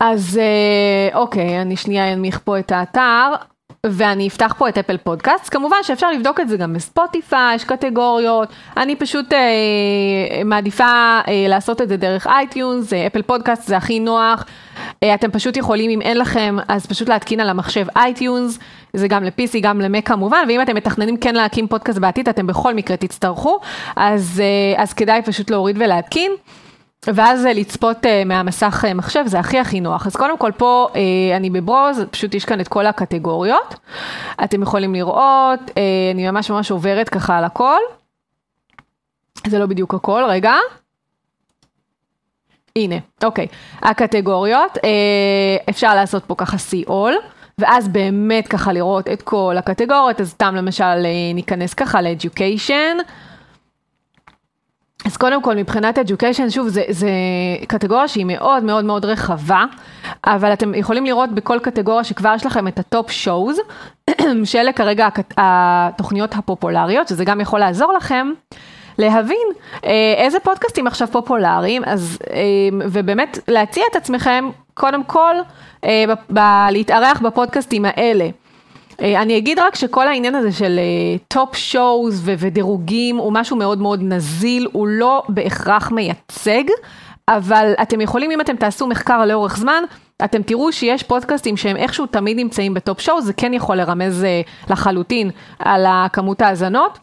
אז 0.00 0.40
אה, 0.42 1.18
אוקיי, 1.18 1.62
אני 1.62 1.76
שנייה 1.76 2.12
אנמיך 2.12 2.40
פה 2.44 2.58
את 2.58 2.72
האתר. 2.72 3.32
ואני 3.90 4.28
אפתח 4.28 4.54
פה 4.58 4.68
את 4.68 4.78
אפל 4.78 4.96
פודקאסט, 4.96 5.52
כמובן 5.52 5.76
שאפשר 5.82 6.10
לבדוק 6.10 6.40
את 6.40 6.48
זה 6.48 6.56
גם 6.56 6.72
בספוטיפיי, 6.72 7.54
יש 7.54 7.64
קטגוריות, 7.64 8.48
אני 8.76 8.96
פשוט 8.96 9.32
אה, 9.32 9.38
מעדיפה 10.44 10.84
אה, 11.28 11.46
לעשות 11.48 11.82
את 11.82 11.88
זה 11.88 11.96
דרך 11.96 12.26
iTunes, 12.26 12.92
Apple 12.92 13.22
Podcast 13.22 13.66
זה 13.66 13.76
הכי 13.76 14.00
נוח, 14.00 14.44
אה, 15.02 15.14
אתם 15.14 15.30
פשוט 15.30 15.56
יכולים, 15.56 15.90
אם 15.90 16.02
אין 16.02 16.18
לכם, 16.18 16.56
אז 16.68 16.86
פשוט 16.86 17.08
להתקין 17.08 17.40
על 17.40 17.48
המחשב 17.48 17.86
iTunes, 17.96 18.58
זה 18.92 19.08
גם 19.08 19.24
ל-PC, 19.24 19.60
גם 19.62 19.80
ל 19.80 19.87
Mac 19.87 20.08
כמובן, 20.08 20.44
ואם 20.48 20.62
אתם 20.62 20.76
מתכננים 20.76 21.16
כן 21.16 21.34
להקים 21.34 21.68
פודקאסט 21.68 21.98
בעתיד, 21.98 22.28
אתם 22.28 22.46
בכל 22.46 22.74
מקרה 22.74 22.96
תצטרכו, 22.96 23.58
אז, 23.96 24.42
אה, 24.44 24.82
אז 24.82 24.92
כדאי 24.92 25.22
פשוט 25.22 25.50
להוריד 25.50 25.76
ולהתקין. 25.78 26.32
ואז 27.14 27.44
לצפות 27.54 28.04
אה, 28.04 28.08
מהמסך 28.26 28.84
אה, 28.90 28.94
מחשב 28.94 29.22
זה 29.26 29.38
הכי 29.38 29.58
הכי 29.58 29.80
נוח. 29.80 30.06
אז 30.06 30.16
קודם 30.16 30.38
כל 30.38 30.52
פה 30.56 30.88
אני 31.36 31.50
ב 31.50 31.57
browse, 31.57 32.02
פשוט 32.10 32.34
יש 32.34 32.44
כאן 32.44 32.60
את 32.60 32.68
כל 32.68 32.86
הקטגוריות. 32.86 33.74
אתם 34.44 34.62
יכולים 34.62 34.94
לראות, 34.94 35.60
אני 36.14 36.30
ממש 36.30 36.50
ממש 36.50 36.70
עוברת 36.70 37.08
ככה 37.08 37.38
על 37.38 37.44
הכל. 37.44 37.78
זה 39.46 39.58
לא 39.58 39.66
בדיוק 39.66 39.94
הכל, 39.94 40.24
רגע. 40.28 40.52
הנה, 42.76 42.96
אוקיי. 43.24 43.46
הקטגוריות, 43.82 44.78
אפשר 45.70 45.94
לעשות 45.94 46.24
פה 46.24 46.34
ככה 46.34 46.56
see 46.56 46.88
all. 46.88 47.14
ואז 47.58 47.88
באמת 47.88 48.48
ככה 48.48 48.72
לראות 48.72 49.08
את 49.08 49.22
כל 49.22 49.54
הקטגוריות, 49.58 50.20
אז 50.20 50.30
סתם 50.30 50.54
למשל 50.54 50.94
ניכנס 51.34 51.74
ככה 51.74 52.00
ל-education. 52.02 53.02
אז 55.06 55.16
קודם 55.16 55.42
כל, 55.42 55.54
מבחינת 55.54 55.98
education, 55.98 56.50
שוב, 56.50 56.68
זה 56.68 57.10
קטגוריה 57.68 58.08
שהיא 58.08 58.24
מאוד 58.24 58.64
מאוד 58.64 58.84
מאוד 58.84 59.04
רחבה, 59.04 59.64
אבל 60.26 60.52
אתם 60.52 60.74
יכולים 60.74 61.06
לראות 61.06 61.32
בכל 61.32 61.58
קטגוריה 61.62 62.04
שכבר 62.04 62.32
יש 62.36 62.46
לכם 62.46 62.68
את 62.68 62.78
ה 62.78 62.86
top 62.86 63.10
shows, 63.10 63.60
שאלה 64.44 64.72
כרגע 64.72 65.08
התוכניות 65.36 66.34
הפופולריות, 66.34 67.08
שזה 67.08 67.24
גם 67.24 67.40
יכול 67.40 67.60
לעזור 67.60 67.92
לכם. 67.92 68.32
להבין 68.98 69.48
אה, 69.84 70.14
איזה 70.16 70.40
פודקאסטים 70.40 70.86
עכשיו 70.86 71.08
פופולריים, 71.08 71.82
אז, 71.86 72.18
אה, 72.30 72.38
ובאמת 72.90 73.38
להציע 73.48 73.84
את 73.90 73.96
עצמכם, 73.96 74.50
קודם 74.74 75.04
כל, 75.04 75.34
אה, 75.84 76.04
להתארח 76.70 77.20
בפודקאסטים 77.20 77.84
האלה. 77.84 78.28
אה, 79.02 79.22
אני 79.22 79.38
אגיד 79.38 79.58
רק 79.58 79.74
שכל 79.74 80.08
העניין 80.08 80.34
הזה 80.34 80.52
של 80.52 80.80
top 81.28 81.54
אה, 81.54 81.56
shows 81.56 82.22
ודירוגים 82.24 83.16
הוא 83.16 83.32
משהו 83.32 83.56
מאוד 83.56 83.78
מאוד 83.78 84.00
נזיל, 84.02 84.68
הוא 84.72 84.88
לא 84.88 85.22
בהכרח 85.28 85.90
מייצג, 85.90 86.64
אבל 87.28 87.72
אתם 87.82 88.00
יכולים, 88.00 88.30
אם 88.30 88.40
אתם 88.40 88.56
תעשו 88.56 88.86
מחקר 88.86 89.26
לאורך 89.26 89.56
זמן, 89.56 89.82
אתם 90.24 90.42
תראו 90.42 90.72
שיש 90.72 91.02
פודקאסטים 91.02 91.56
שהם 91.56 91.76
איכשהו 91.76 92.06
תמיד 92.06 92.36
נמצאים 92.36 92.74
בטופ 92.74 93.00
שואו, 93.00 93.20
זה 93.20 93.32
כן 93.32 93.54
יכול 93.54 93.76
לרמז 93.76 94.24
אה, 94.24 94.40
לחלוטין 94.70 95.30
על 95.58 95.86
כמות 96.12 96.42
ההאזנות. 96.42 96.98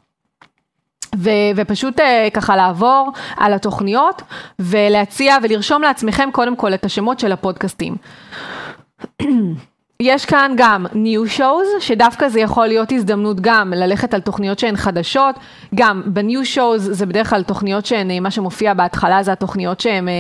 ו- 1.16 1.52
ופשוט 1.56 2.00
uh, 2.00 2.04
ככה 2.34 2.56
לעבור 2.56 3.12
על 3.38 3.54
התוכניות 3.54 4.22
ולהציע 4.60 5.38
ולרשום 5.44 5.82
לעצמכם 5.82 6.30
קודם 6.32 6.56
כל 6.56 6.74
את 6.74 6.86
השמות 6.86 7.20
של 7.20 7.32
הפודקאסטים. 7.32 7.96
יש 10.00 10.26
כאן 10.26 10.52
גם 10.58 10.86
new 10.86 11.38
shows, 11.38 11.80
שדווקא 11.80 12.30
זה 12.30 12.40
יכול 12.40 12.68
להיות 12.68 12.92
הזדמנות 12.92 13.38
גם 13.42 13.74
ללכת 13.74 14.14
על 14.14 14.22
תוכניות 14.22 14.60
שהן 14.60 14.76
חדשות, 14.76 15.36
גם 15.76 16.02
ב-new 16.06 16.56
shows 16.56 16.78
זה 16.78 17.06
בדרך 17.06 17.30
כלל 17.30 17.44
תוכניות 17.44 17.86
שהן, 17.86 18.12
אה, 18.12 18.20
מה 18.20 18.32
שמופיע 18.32 18.74
בהתחלה 18.74 19.24
זה 19.24 19.32
התוכניות 19.32 19.80
שהן 19.80 20.08
אה, 20.08 20.14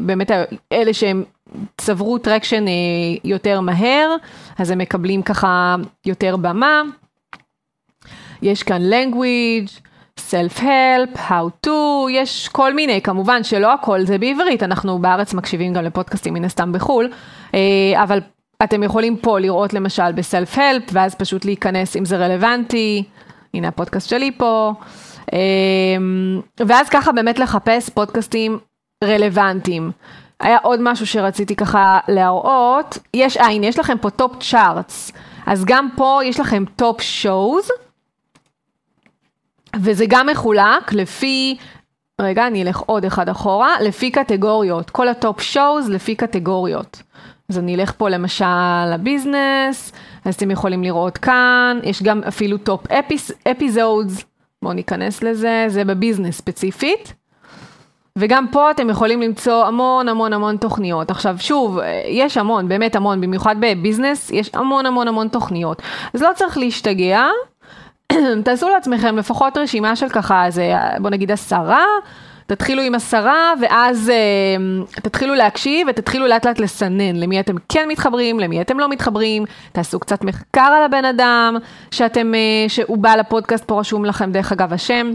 באמת 0.00 0.30
אלה 0.72 0.94
שהן 0.94 1.22
צברו 1.76 2.18
traction 2.18 2.64
יותר 3.24 3.60
מהר, 3.60 4.16
אז 4.58 4.70
הם 4.70 4.78
מקבלים 4.78 5.22
ככה 5.22 5.76
יותר 6.06 6.36
במה. 6.36 6.82
יש 8.42 8.62
כאן 8.62 8.82
language, 8.90 9.80
self-help, 10.20 11.18
how 11.28 11.66
to, 11.66 11.70
יש 12.10 12.48
כל 12.48 12.74
מיני, 12.74 13.00
כמובן 13.02 13.44
שלא 13.44 13.72
הכל 13.72 14.00
זה 14.04 14.18
בעברית, 14.18 14.62
אנחנו 14.62 14.98
בארץ 14.98 15.34
מקשיבים 15.34 15.72
גם 15.72 15.84
לפודקאסטים 15.84 16.34
מן 16.34 16.44
הסתם 16.44 16.72
בחו"ל, 16.72 17.08
אה, 17.54 18.02
אבל 18.02 18.20
אתם 18.64 18.82
יכולים 18.82 19.16
פה 19.16 19.38
לראות 19.38 19.72
למשל 19.74 20.12
ב 20.12 20.18
self-help, 20.18 20.82
ואז 20.92 21.14
פשוט 21.14 21.44
להיכנס 21.44 21.96
אם 21.96 22.04
זה 22.04 22.16
רלוונטי, 22.16 23.04
הנה 23.54 23.68
הפודקאסט 23.68 24.08
שלי 24.08 24.30
פה, 24.36 24.72
אה, 25.32 25.38
ואז 26.66 26.88
ככה 26.88 27.12
באמת 27.12 27.38
לחפש 27.38 27.88
פודקאסטים 27.90 28.58
רלוונטיים. 29.04 29.90
היה 30.40 30.58
עוד 30.62 30.80
משהו 30.82 31.06
שרציתי 31.06 31.56
ככה 31.56 31.98
להראות, 32.08 32.98
יש, 33.14 33.36
אה 33.36 33.46
הנה 33.46 33.66
יש 33.66 33.78
לכם 33.78 33.98
פה 33.98 34.10
top 34.10 34.32
charts, 34.42 35.12
אז 35.46 35.64
גם 35.64 35.88
פה 35.96 36.20
יש 36.24 36.40
לכם 36.40 36.64
top 36.76 37.00
shows, 37.00 37.68
וזה 39.76 40.04
גם 40.08 40.26
מחולק 40.26 40.92
לפי, 40.92 41.56
רגע, 42.20 42.46
אני 42.46 42.62
אלך 42.62 42.78
עוד 42.78 43.04
אחד 43.04 43.28
אחורה, 43.28 43.74
לפי 43.80 44.10
קטגוריות, 44.10 44.90
כל 44.90 45.08
ה 45.08 45.16
top 45.16 45.40
shows 45.40 45.90
לפי 45.90 46.14
קטגוריות. 46.14 47.02
אז 47.48 47.58
אני 47.58 47.74
אלך 47.74 47.92
פה 47.96 48.08
למשל 48.08 48.84
ל 48.94 49.04
business, 49.04 49.92
אז 50.24 50.34
אתם 50.34 50.50
יכולים 50.50 50.82
לראות 50.82 51.18
כאן, 51.18 51.78
יש 51.82 52.02
גם 52.02 52.20
אפילו 52.28 52.58
top 52.58 52.86
episodes, 53.50 54.24
בואו 54.62 54.72
ניכנס 54.74 55.22
לזה, 55.22 55.64
זה 55.68 55.84
ב 55.84 55.90
business 55.90 56.36
ספציפית. 56.36 57.14
וגם 58.18 58.46
פה 58.52 58.70
אתם 58.70 58.90
יכולים 58.90 59.22
למצוא 59.22 59.64
המון 59.64 60.08
המון 60.08 60.32
המון 60.32 60.56
תוכניות. 60.56 61.10
עכשיו 61.10 61.36
שוב, 61.38 61.78
יש 62.08 62.36
המון, 62.36 62.68
באמת 62.68 62.96
המון, 62.96 63.20
במיוחד 63.20 63.56
ב 63.60 63.67
business, 63.67 64.30
יש 64.30 64.50
המון 64.54 64.86
המון 64.86 65.08
המון 65.08 65.28
תוכניות. 65.28 65.82
אז 66.14 66.22
לא 66.22 66.30
צריך 66.34 66.58
להשתגע, 66.58 67.26
תעשו 68.44 68.68
לעצמכם 68.68 69.16
לפחות 69.16 69.56
רשימה 69.56 69.96
של 69.96 70.08
ככה, 70.08 70.44
זה 70.48 70.72
בוא 71.00 71.10
נגיד 71.10 71.32
עשרה, 71.32 71.84
תתחילו 72.46 72.82
עם 72.82 72.94
עשרה 72.94 73.52
ואז 73.60 74.12
אה, 74.12 75.00
תתחילו 75.00 75.34
להקשיב 75.34 75.88
ותתחילו 75.90 76.26
לאט 76.26 76.46
לאט 76.46 76.58
לסנן. 76.58 77.16
למי 77.16 77.40
אתם 77.40 77.54
כן 77.68 77.88
מתחברים, 77.88 78.40
למי 78.40 78.60
אתם 78.60 78.78
לא 78.78 78.88
מתחברים, 78.88 79.44
תעשו 79.72 80.00
קצת 80.00 80.24
מחקר 80.24 80.60
על 80.76 80.82
הבן 80.82 81.04
אדם 81.04 81.56
שאתם, 81.90 82.32
uh, 82.34 82.68
שהוא 82.68 82.98
בא 82.98 83.14
לפודקאסט, 83.14 83.64
פה 83.64 83.80
רשום 83.80 84.04
לכם 84.04 84.32
דרך 84.32 84.52
אגב 84.52 84.72
השם, 84.72 85.10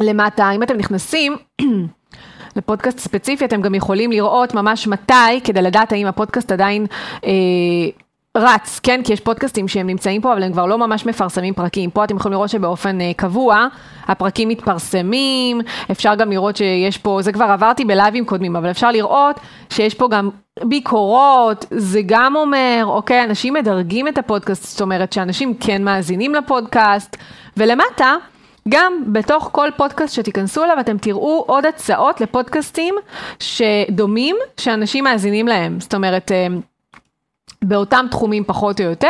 למטה, 0.00 0.50
אם 0.50 0.62
אתם 0.62 0.76
נכנסים 0.76 1.36
לפודקאסט 2.56 2.98
ספציפי, 2.98 3.44
אתם 3.44 3.62
גם 3.62 3.74
יכולים 3.74 4.12
לראות 4.12 4.54
ממש 4.54 4.86
מתי, 4.86 5.40
כדי 5.44 5.62
לדעת 5.62 5.92
האם 5.92 6.06
הפודקאסט 6.06 6.52
עדיין... 6.52 6.86
Uh, 7.16 7.26
רץ, 8.36 8.80
כן? 8.82 9.00
כי 9.04 9.12
יש 9.12 9.20
פודקאסטים 9.20 9.68
שהם 9.68 9.86
נמצאים 9.86 10.20
פה, 10.20 10.32
אבל 10.32 10.42
הם 10.42 10.52
כבר 10.52 10.66
לא 10.66 10.78
ממש 10.78 11.06
מפרסמים 11.06 11.54
פרקים. 11.54 11.90
פה 11.90 12.04
אתם 12.04 12.16
יכולים 12.16 12.32
לראות 12.32 12.48
שבאופן 12.48 12.98
uh, 13.00 13.16
קבוע, 13.16 13.66
הפרקים 14.06 14.48
מתפרסמים, 14.48 15.60
אפשר 15.90 16.14
גם 16.14 16.30
לראות 16.30 16.56
שיש 16.56 16.98
פה, 16.98 17.18
זה 17.22 17.32
כבר 17.32 17.44
עברתי 17.44 17.84
בלייבים 17.84 18.24
קודמים, 18.24 18.56
אבל 18.56 18.70
אפשר 18.70 18.90
לראות 18.90 19.40
שיש 19.70 19.94
פה 19.94 20.08
גם 20.08 20.30
ביקורות, 20.64 21.66
זה 21.70 22.00
גם 22.06 22.36
אומר, 22.36 22.82
אוקיי, 22.86 23.24
אנשים 23.24 23.54
מדרגים 23.54 24.08
את 24.08 24.18
הפודקאסט, 24.18 24.64
זאת 24.64 24.80
אומרת 24.80 25.12
שאנשים 25.12 25.54
כן 25.60 25.84
מאזינים 25.84 26.34
לפודקאסט, 26.34 27.16
ולמטה, 27.56 28.14
גם 28.68 28.92
בתוך 29.06 29.48
כל 29.52 29.68
פודקאסט 29.76 30.14
שתיכנסו 30.14 30.64
אליו, 30.64 30.76
אתם 30.80 30.98
תראו 30.98 31.44
עוד 31.46 31.66
הצעות 31.66 32.20
לפודקאסטים 32.20 32.94
שדומים, 33.40 34.36
שאנשים 34.60 35.04
מאזינים 35.04 35.48
להם. 35.48 35.80
זאת 35.80 35.94
אומרת, 35.94 36.32
אה, 36.32 36.46
באותם 37.62 38.06
תחומים 38.10 38.44
פחות 38.44 38.80
או 38.80 38.84
יותר, 38.84 39.08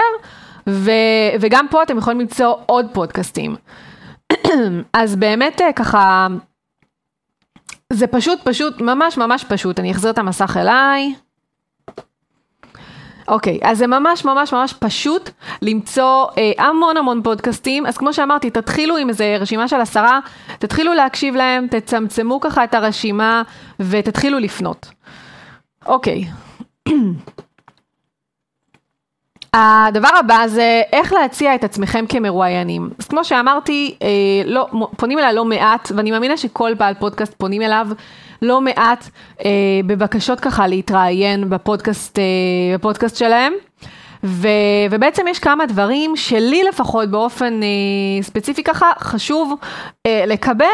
ו, 0.68 0.90
וגם 1.40 1.66
פה 1.70 1.82
אתם 1.82 1.98
יכולים 1.98 2.20
למצוא 2.20 2.54
עוד 2.66 2.86
פודקאסטים. 2.92 3.56
אז 4.92 5.16
באמת 5.16 5.60
אה, 5.60 5.72
ככה, 5.72 6.26
זה 7.92 8.06
פשוט 8.06 8.38
פשוט, 8.44 8.80
ממש 8.80 9.18
ממש 9.18 9.44
פשוט, 9.44 9.80
אני 9.80 9.92
אחזיר 9.92 10.10
את 10.10 10.18
המסך 10.18 10.56
אליי. 10.60 11.14
אוקיי, 13.28 13.58
אז 13.62 13.78
זה 13.78 13.86
ממש 13.86 14.24
ממש 14.24 14.52
ממש 14.52 14.72
פשוט 14.72 15.30
למצוא 15.62 16.26
אה, 16.38 16.64
המון 16.66 16.96
המון 16.96 17.22
פודקאסטים, 17.22 17.86
אז 17.86 17.98
כמו 17.98 18.12
שאמרתי, 18.12 18.50
תתחילו 18.50 18.96
עם 18.96 19.08
איזה 19.08 19.36
רשימה 19.40 19.68
של 19.68 19.80
עשרה, 19.80 20.20
תתחילו 20.58 20.94
להקשיב 20.94 21.36
להם, 21.36 21.66
תצמצמו 21.66 22.40
ככה 22.40 22.64
את 22.64 22.74
הרשימה 22.74 23.42
ותתחילו 23.80 24.38
לפנות. 24.38 24.90
אוקיי. 25.86 26.24
הדבר 29.56 30.08
הבא 30.18 30.46
זה 30.46 30.82
איך 30.92 31.12
להציע 31.12 31.54
את 31.54 31.64
עצמכם 31.64 32.04
כמרואיינים. 32.08 32.90
אז 32.98 33.08
כמו 33.08 33.24
שאמרתי, 33.24 33.94
אה, 34.02 34.08
לא, 34.46 34.66
פונים 34.96 35.18
אליי 35.18 35.34
לא 35.34 35.44
מעט, 35.44 35.92
ואני 35.96 36.10
מאמינה 36.10 36.36
שכל 36.36 36.74
בעל 36.74 36.94
פודקאסט 36.94 37.34
פונים 37.34 37.62
אליו 37.62 37.88
לא 38.42 38.60
מעט 38.60 39.08
אה, 39.44 39.50
בבקשות 39.86 40.40
ככה 40.40 40.66
להתראיין 40.66 41.50
בפודקאסט, 41.50 42.18
אה, 42.18 42.24
בפודקאסט 42.74 43.16
שלהם. 43.16 43.52
ו, 44.24 44.48
ובעצם 44.90 45.28
יש 45.28 45.38
כמה 45.38 45.66
דברים 45.66 46.16
שלי 46.16 46.62
לפחות 46.68 47.10
באופן 47.10 47.60
אה, 47.62 48.22
ספציפי 48.22 48.62
ככה 48.62 48.90
חשוב 48.98 49.54
אה, 50.06 50.24
לקבל 50.26 50.64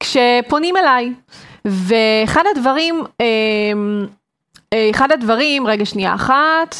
כשפונים 0.00 0.76
אליי. 0.76 1.12
ואחד 1.64 2.42
הדברים 2.56 3.02
אה, 3.20 3.26
אחד 4.74 5.12
הדברים, 5.12 5.66
רגע 5.66 5.86
שנייה 5.86 6.14
אחת, 6.14 6.74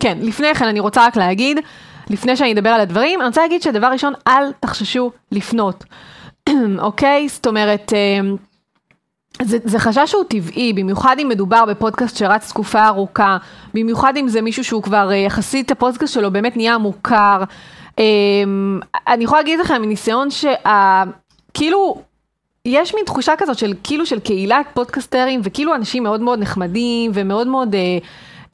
כן, 0.00 0.18
לפני 0.20 0.54
כן 0.54 0.64
אני 0.64 0.80
רוצה 0.80 1.06
רק 1.06 1.16
להגיד, 1.16 1.58
לפני 2.10 2.36
שאני 2.36 2.52
אדבר 2.52 2.68
על 2.68 2.80
הדברים, 2.80 3.20
אני 3.20 3.28
רוצה 3.28 3.42
להגיד 3.42 3.62
שדבר 3.62 3.86
ראשון, 3.86 4.12
אל 4.26 4.52
תחששו 4.60 5.10
לפנות, 5.32 5.84
אוקיי? 6.78 7.28
זאת 7.28 7.46
אומרת, 7.46 7.92
אה, 7.92 8.34
זה, 9.42 9.58
זה 9.64 9.78
חשש 9.78 10.10
שהוא 10.10 10.24
טבעי, 10.24 10.72
במיוחד 10.72 11.16
אם 11.22 11.28
מדובר 11.28 11.64
בפודקאסט 11.64 12.16
שרץ 12.16 12.48
תקופה 12.48 12.86
ארוכה, 12.86 13.36
במיוחד 13.74 14.16
אם 14.16 14.28
זה 14.28 14.42
מישהו 14.42 14.64
שהוא 14.64 14.82
כבר 14.82 15.10
אה, 15.10 15.16
יחסית, 15.16 15.70
הפודקאסט 15.70 16.14
שלו 16.14 16.30
באמת 16.30 16.56
נהיה 16.56 16.78
מוכר. 16.78 17.42
אני 19.08 19.24
יכולה 19.24 19.40
להגיד 19.40 19.60
לכם 19.60 19.82
מניסיון 19.82 20.28
שכאילו, 20.30 22.02
יש 22.68 22.94
מין 22.94 23.04
תחושה 23.04 23.32
כזאת 23.38 23.58
של 23.58 23.74
כאילו 23.84 24.06
של 24.06 24.20
קהילת 24.20 24.66
פודקסטרים 24.74 25.40
וכאילו 25.44 25.74
אנשים 25.74 26.02
מאוד 26.02 26.20
מאוד 26.20 26.38
נחמדים 26.38 27.10
ומאוד 27.14 27.46
מאוד 27.46 27.74
אה, 27.74 27.98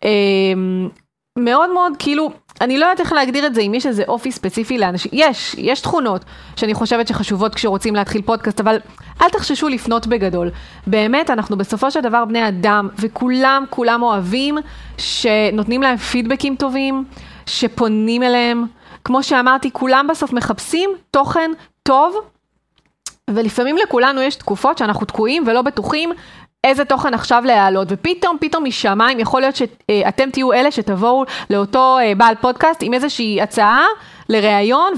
אה, 0.04 0.10
מאוד 1.38 1.72
מאוד 1.72 1.92
כאילו 1.98 2.30
אני 2.60 2.78
לא 2.78 2.84
יודעת 2.84 3.00
איך 3.00 3.12
להגדיר 3.12 3.46
את 3.46 3.54
זה 3.54 3.60
אם 3.60 3.74
יש 3.74 3.86
איזה 3.86 4.04
אופי 4.08 4.32
ספציפי 4.32 4.78
לאנשים 4.78 5.10
יש 5.14 5.54
יש 5.58 5.80
תכונות 5.80 6.24
שאני 6.56 6.74
חושבת 6.74 7.08
שחשובות 7.08 7.54
כשרוצים 7.54 7.94
להתחיל 7.94 8.22
פודקאסט 8.22 8.60
אבל 8.60 8.78
אל 9.22 9.28
תחששו 9.28 9.68
לפנות 9.68 10.06
בגדול. 10.06 10.50
באמת 10.86 11.30
אנחנו 11.30 11.56
בסופו 11.56 11.90
של 11.90 12.00
דבר 12.00 12.24
בני 12.24 12.48
אדם 12.48 12.88
וכולם 12.98 13.64
כולם 13.70 14.02
אוהבים 14.02 14.58
שנותנים 14.98 15.82
להם 15.82 15.96
פידבקים 15.96 16.56
טובים 16.56 17.04
שפונים 17.46 18.22
אליהם. 18.22 18.64
כמו 19.04 19.22
שאמרתי 19.22 19.70
כולם 19.72 20.06
בסוף 20.10 20.32
מחפשים 20.32 20.90
תוכן 21.10 21.50
טוב 21.82 22.16
ולפעמים 23.34 23.76
לכולנו 23.76 24.22
יש 24.22 24.36
תקופות 24.36 24.78
שאנחנו 24.78 25.06
תקועים 25.06 25.44
ולא 25.46 25.62
בטוחים 25.62 26.12
איזה 26.64 26.84
תוכן 26.84 27.14
עכשיו 27.14 27.42
להעלות, 27.46 27.88
ופתאום, 27.90 28.36
פתאום 28.40 28.64
משמיים 28.64 29.20
יכול 29.20 29.40
להיות 29.40 29.56
שאתם 29.56 30.30
תהיו 30.30 30.52
אלה 30.52 30.70
שתבואו 30.70 31.24
לאותו 31.50 31.98
אה, 31.98 32.14
בעל 32.14 32.34
פודקאסט 32.34 32.82
עם 32.82 32.94
איזושהי 32.94 33.42
הצעה 33.42 33.84
לראיון, 34.28 34.92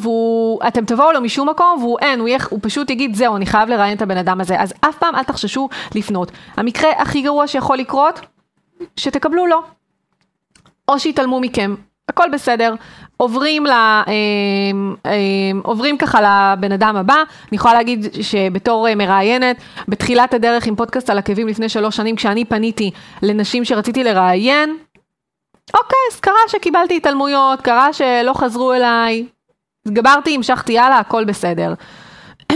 ואתם 0.63 0.85
תבואו 0.85 1.13
לו 1.13 1.21
משום 1.21 1.49
מקום, 1.49 1.77
והוא 1.81 1.99
אין, 1.99 2.21
הוא, 2.21 2.29
יח, 2.29 2.49
הוא 2.51 2.59
פשוט 2.63 2.91
יגיד, 2.91 3.15
זהו, 3.15 3.37
אני 3.37 3.47
חייב 3.47 3.69
לראיין 3.69 3.97
את 3.97 4.03
הבן 4.03 4.17
אדם 4.17 4.41
הזה. 4.41 4.61
אז 4.61 4.75
אף 4.81 4.97
פעם 4.99 5.17
אל 5.17 5.23
תחששו 5.23 5.69
לפנות. 5.95 6.33
המקרה 6.57 6.91
הכי 6.99 7.23
גרוע 7.23 7.47
שיכול 7.47 7.79
לקרות, 7.79 8.21
שתקבלו 8.97 9.47
לו. 9.47 9.63
או 10.89 10.99
שיתעלמו 10.99 11.41
מכם, 11.41 11.75
הכל 12.09 12.27
בסדר, 12.33 12.75
עוברים, 13.21 13.67
ל, 13.67 13.71
אה, 13.71 14.05
אה, 15.07 15.13
עוברים 15.63 15.99
ככה 15.99 16.21
לבן 16.21 16.73
אדם 16.73 16.97
הבא, 16.97 17.15
אני 17.15 17.57
יכולה 17.57 17.75
להגיד 17.75 18.07
שבתור 18.21 18.89
אה, 18.89 18.95
מראיינת, 18.95 19.57
בתחילת 19.89 20.35
הדרך 20.35 20.67
עם 20.67 20.77
פודקאסט 20.77 21.11
על 21.11 21.19
עקבים 21.19 21.49
לפני 21.49 21.69
שלוש 21.69 21.97
שנים, 21.97 22.17
כשאני 22.17 22.45
פניתי 22.45 22.91
לנשים 23.23 23.65
שרציתי 23.65 24.05
לראיין, 24.05 24.77
אוקיי, 25.75 25.99
אז 26.13 26.21
קרה 26.21 26.35
שקיבלתי 26.49 26.97
התעלמויות, 26.97 27.61
קרה 27.61 27.93
שלא 27.93 28.33
חזרו 28.35 28.73
אליי, 28.73 29.27
התגברתי, 29.87 30.35
המשכתי 30.35 30.79
הלאה, 30.79 30.99
הכל 30.99 31.25
בסדר. 31.25 31.75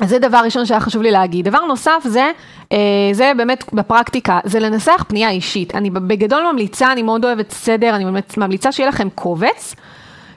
אז 0.00 0.08
זה 0.08 0.18
דבר 0.18 0.40
ראשון 0.44 0.66
שהיה 0.66 0.80
חשוב 0.80 1.02
לי 1.02 1.10
להגיד. 1.10 1.48
דבר 1.48 1.64
נוסף 1.64 2.02
זה, 2.04 2.30
אה, 2.72 2.78
זה 3.12 3.32
באמת 3.36 3.64
בפרקטיקה, 3.72 4.38
זה 4.44 4.60
לנסח 4.60 5.04
פנייה 5.08 5.30
אישית. 5.30 5.74
אני 5.74 5.90
בגדול 5.90 6.42
ממליצה, 6.52 6.92
אני 6.92 7.02
מאוד 7.02 7.24
אוהבת 7.24 7.50
סדר, 7.50 7.94
אני 7.96 8.04
ממליצה 8.36 8.72
שיהיה 8.72 8.88
לכם 8.88 9.08
קובץ, 9.10 9.74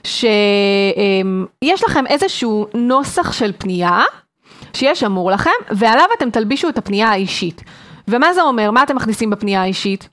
שיש 0.04 1.84
לכם 1.88 2.08
איזשהו 2.08 2.68
נוסח 2.74 3.32
של 3.32 3.52
פנייה, 3.58 4.02
שיהיה 4.74 4.96
שמור 4.96 5.32
לכם, 5.32 5.52
ועליו 5.72 6.06
אתם 6.18 6.30
תלבישו 6.30 6.70
את 6.70 6.78
הפנייה 6.78 7.10
האישית. 7.10 7.62
ומה 8.08 8.34
זה 8.34 8.42
אומר? 8.42 8.72
מה 8.72 8.84
אתם 8.84 8.96
מכניסים 8.96 9.30
בפנייה 9.30 9.62
האישית? 9.62 10.10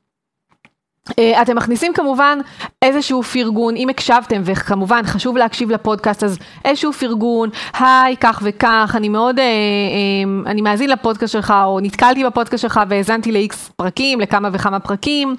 Uh, 1.11 1.43
אתם 1.43 1.57
מכניסים 1.57 1.93
כמובן 1.93 2.39
איזשהו 2.83 3.23
פרגון, 3.23 3.77
אם 3.77 3.89
הקשבתם, 3.89 4.43
וכמובן 4.45 5.03
חשוב 5.05 5.37
להקשיב 5.37 5.71
לפודקאסט, 5.71 6.25
אז 6.25 6.39
איזשהו 6.65 6.93
פרגון, 6.93 7.51
היי, 7.79 8.17
כך 8.17 8.41
וכך, 8.45 8.95
אני 8.97 9.09
מאוד, 9.09 9.39
uh, 9.39 9.41
uh, 9.41 10.51
אני 10.51 10.63
מאזין 10.63 10.91
לפודקאסט 10.91 11.33
שלך, 11.33 11.55
או 11.65 11.81
נתקלתי 11.81 12.25
בפודקאסט 12.25 12.63
שלך 12.63 12.81
והאזנתי 12.89 13.33
ל-X 13.33 13.55
פרקים, 13.77 14.21
לכמה 14.21 14.49
וכמה 14.53 14.81
פרקים. 14.81 15.37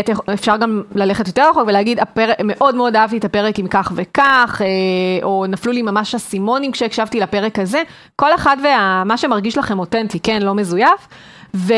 את, 0.00 0.10
אפשר 0.34 0.56
גם 0.56 0.82
ללכת 0.94 1.26
יותר 1.26 1.50
רחוק 1.50 1.62
ולהגיד, 1.66 2.00
הפר... 2.00 2.30
מאוד 2.44 2.74
מאוד 2.74 2.96
אהבתי 2.96 3.18
את 3.18 3.24
הפרק 3.24 3.58
עם 3.58 3.66
כך 3.66 3.92
וכך, 3.94 4.60
uh, 4.60 5.24
או 5.24 5.44
נפלו 5.48 5.72
לי 5.72 5.82
ממש 5.82 6.14
אסימונים 6.14 6.72
כשהקשבתי 6.72 7.20
לפרק 7.20 7.58
הזה, 7.58 7.82
כל 8.16 8.34
אחד 8.34 8.56
ומה 8.60 9.16
שמרגיש 9.16 9.58
לכם 9.58 9.78
אותנטי, 9.78 10.20
כן, 10.20 10.42
לא 10.42 10.54
מזויף. 10.54 11.08
ו... 11.54 11.74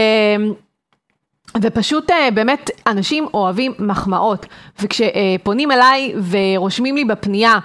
ופשוט 1.62 2.10
אה, 2.10 2.28
באמת 2.34 2.70
אנשים 2.86 3.26
אוהבים 3.34 3.72
מחמאות, 3.78 4.46
וכשפונים 4.82 5.70
אליי 5.70 6.14
ורושמים 6.30 6.96
לי 6.96 7.04
בפנייה 7.04 7.58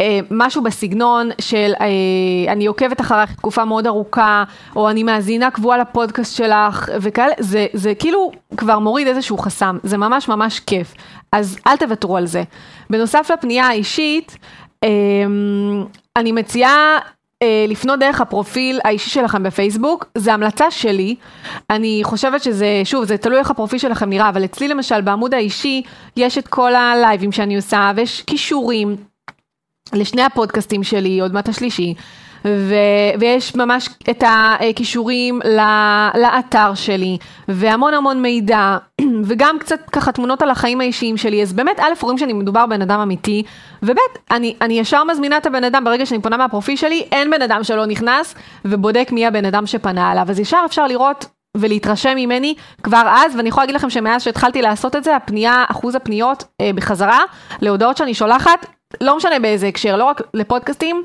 אה, 0.00 0.20
משהו 0.30 0.62
בסגנון 0.62 1.30
של 1.40 1.72
אה, 1.80 2.52
אני 2.52 2.66
עוקבת 2.66 3.00
אחריך 3.00 3.34
תקופה 3.34 3.64
מאוד 3.64 3.86
ארוכה, 3.86 4.44
או 4.76 4.90
אני 4.90 5.02
מאזינה 5.02 5.50
קבועה 5.50 5.78
לפודקאסט 5.78 6.36
שלך, 6.36 6.90
וכאלה, 7.00 7.32
זה, 7.38 7.66
זה 7.72 7.94
כאילו 7.94 8.30
כבר 8.56 8.78
מוריד 8.78 9.06
איזשהו 9.06 9.38
חסם, 9.38 9.78
זה 9.82 9.96
ממש 9.96 10.28
ממש 10.28 10.60
כיף, 10.60 10.94
אז 11.32 11.58
אל 11.66 11.76
תוותרו 11.76 12.16
על 12.16 12.26
זה. 12.26 12.42
בנוסף 12.90 13.30
לפנייה 13.32 13.66
האישית, 13.66 14.36
אני 16.16 16.32
מציעה 16.32 16.98
לפנות 17.68 18.00
דרך 18.00 18.20
הפרופיל 18.20 18.80
האישי 18.84 19.10
שלכם 19.10 19.42
בפייסבוק, 19.42 20.06
זה 20.18 20.34
המלצה 20.34 20.70
שלי. 20.70 21.14
אני 21.70 22.00
חושבת 22.04 22.42
שזה, 22.42 22.82
שוב, 22.84 23.04
זה 23.04 23.16
תלוי 23.16 23.38
איך 23.38 23.50
הפרופיל 23.50 23.78
שלכם 23.78 24.08
נראה, 24.08 24.28
אבל 24.28 24.44
אצלי 24.44 24.68
למשל 24.68 25.00
בעמוד 25.00 25.34
האישי 25.34 25.82
יש 26.16 26.38
את 26.38 26.48
כל 26.48 26.74
הלייבים 26.74 27.32
שאני 27.32 27.56
עושה, 27.56 27.92
ויש 27.96 28.22
כישורים 28.22 28.96
לשני 29.92 30.22
הפודקאסטים 30.22 30.82
שלי, 30.82 31.20
עוד 31.20 31.32
מעט 31.32 31.48
השלישי. 31.48 31.94
ו- 32.44 33.20
ויש 33.20 33.54
ממש 33.54 33.88
את 34.10 34.24
הכישורים 34.26 35.40
לאתר 36.14 36.74
שלי, 36.74 37.18
והמון 37.48 37.94
המון 37.94 38.22
מידע, 38.22 38.78
וגם 39.26 39.56
קצת 39.58 39.80
ככה 39.92 40.12
תמונות 40.12 40.42
על 40.42 40.50
החיים 40.50 40.80
האישיים 40.80 41.16
שלי, 41.16 41.42
אז 41.42 41.52
באמת, 41.52 41.80
א', 41.80 41.92
רואים 42.02 42.18
שאני 42.18 42.32
מדובר 42.32 42.66
בן 42.66 42.82
אדם 42.82 43.00
אמיתי, 43.00 43.42
וב', 43.82 43.96
אני, 44.30 44.54
אני 44.60 44.78
ישר 44.78 45.04
מזמינה 45.04 45.36
את 45.36 45.46
הבן 45.46 45.64
אדם, 45.64 45.84
ברגע 45.84 46.06
שאני 46.06 46.22
פונה 46.22 46.36
מהפרופיל 46.36 46.76
שלי, 46.76 47.04
אין 47.12 47.30
בן 47.30 47.42
אדם 47.42 47.64
שלא 47.64 47.86
נכנס 47.86 48.34
ובודק 48.64 49.08
מי 49.12 49.26
הבן 49.26 49.44
אדם 49.44 49.66
שפנה 49.66 50.12
אליו, 50.12 50.26
אז 50.28 50.40
ישר 50.40 50.62
אפשר 50.66 50.86
לראות 50.86 51.26
ולהתרשם 51.56 52.12
ממני 52.16 52.54
כבר 52.82 53.02
אז, 53.08 53.36
ואני 53.36 53.48
יכולה 53.48 53.64
להגיד 53.64 53.74
לכם 53.74 53.90
שמאז 53.90 54.22
שהתחלתי 54.22 54.62
לעשות 54.62 54.96
את 54.96 55.04
זה, 55.04 55.16
הפנייה, 55.16 55.64
אחוז 55.68 55.94
הפניות 55.94 56.44
אה, 56.60 56.70
בחזרה 56.74 57.20
להודעות 57.60 57.96
שאני 57.96 58.14
שולחת, 58.14 58.66
לא 59.00 59.16
משנה 59.16 59.38
באיזה 59.38 59.66
הקשר, 59.66 59.96
לא 59.96 60.04
רק 60.04 60.20
לפודקאסטים, 60.34 61.02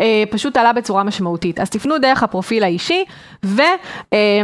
אה, 0.00 0.24
פשוט 0.30 0.56
עלה 0.56 0.72
בצורה 0.72 1.04
משמעותית. 1.04 1.60
אז 1.60 1.70
תפנו 1.70 1.98
דרך 1.98 2.22
הפרופיל 2.22 2.64
האישי, 2.64 3.04
ו... 3.44 3.62
אה, 4.12 4.42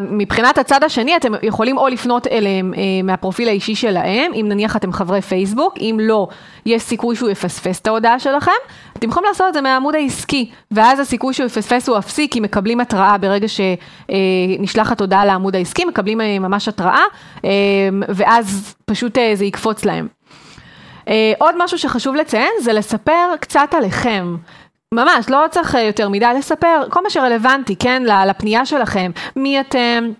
מבחינת 0.00 0.58
הצד 0.58 0.84
השני 0.84 1.16
אתם 1.16 1.32
יכולים 1.42 1.78
או 1.78 1.88
לפנות 1.88 2.26
אליהם 2.26 2.74
אה, 2.74 2.80
מהפרופיל 3.04 3.48
האישי 3.48 3.74
שלהם, 3.74 4.32
אם 4.32 4.46
נניח 4.48 4.76
אתם 4.76 4.92
חברי 4.92 5.22
פייסבוק, 5.22 5.74
אם 5.80 5.96
לא, 6.00 6.28
יש 6.66 6.82
סיכוי 6.82 7.16
שהוא 7.16 7.30
יפספס 7.30 7.80
את 7.80 7.86
ההודעה 7.86 8.18
שלכם, 8.18 8.50
אתם 8.98 9.08
יכולים 9.08 9.28
לעשות 9.28 9.46
את 9.48 9.54
זה 9.54 9.60
מהעמוד 9.60 9.94
העסקי, 9.94 10.50
ואז 10.70 11.00
הסיכוי 11.00 11.34
שהוא 11.34 11.46
יפספס 11.46 11.88
הוא 11.88 11.98
אפסי, 11.98 12.28
כי 12.30 12.40
מקבלים 12.40 12.80
התראה 12.80 13.18
ברגע 13.18 13.46
שנשלחת 13.48 15.00
הודעה 15.00 15.24
לעמוד 15.24 15.56
העסקי, 15.56 15.84
מקבלים 15.84 16.20
אה, 16.20 16.38
ממש 16.38 16.68
התראה, 16.68 17.04
אה, 17.44 17.50
ואז 18.08 18.74
פשוט 18.84 19.18
אה, 19.18 19.32
זה 19.34 19.44
יקפוץ 19.44 19.84
להם. 19.84 20.19
אה, 21.10 21.32
עוד 21.38 21.54
משהו 21.58 21.78
שחשוב 21.78 22.14
לציין 22.14 22.52
זה 22.60 22.72
לספר 22.72 23.34
קצת 23.40 23.68
עליכם. 23.72 24.36
ממש, 24.94 25.30
לא 25.30 25.44
צריך 25.50 25.74
אה, 25.74 25.80
יותר 25.80 26.08
מדי 26.08 26.26
לספר, 26.38 26.82
כל 26.90 27.02
מה 27.02 27.10
שרלוונטי, 27.10 27.76
כן, 27.76 28.02
לפנייה 28.26 28.66
שלכם, 28.66 29.10
מי 29.36 29.60
אתם, 29.60 30.10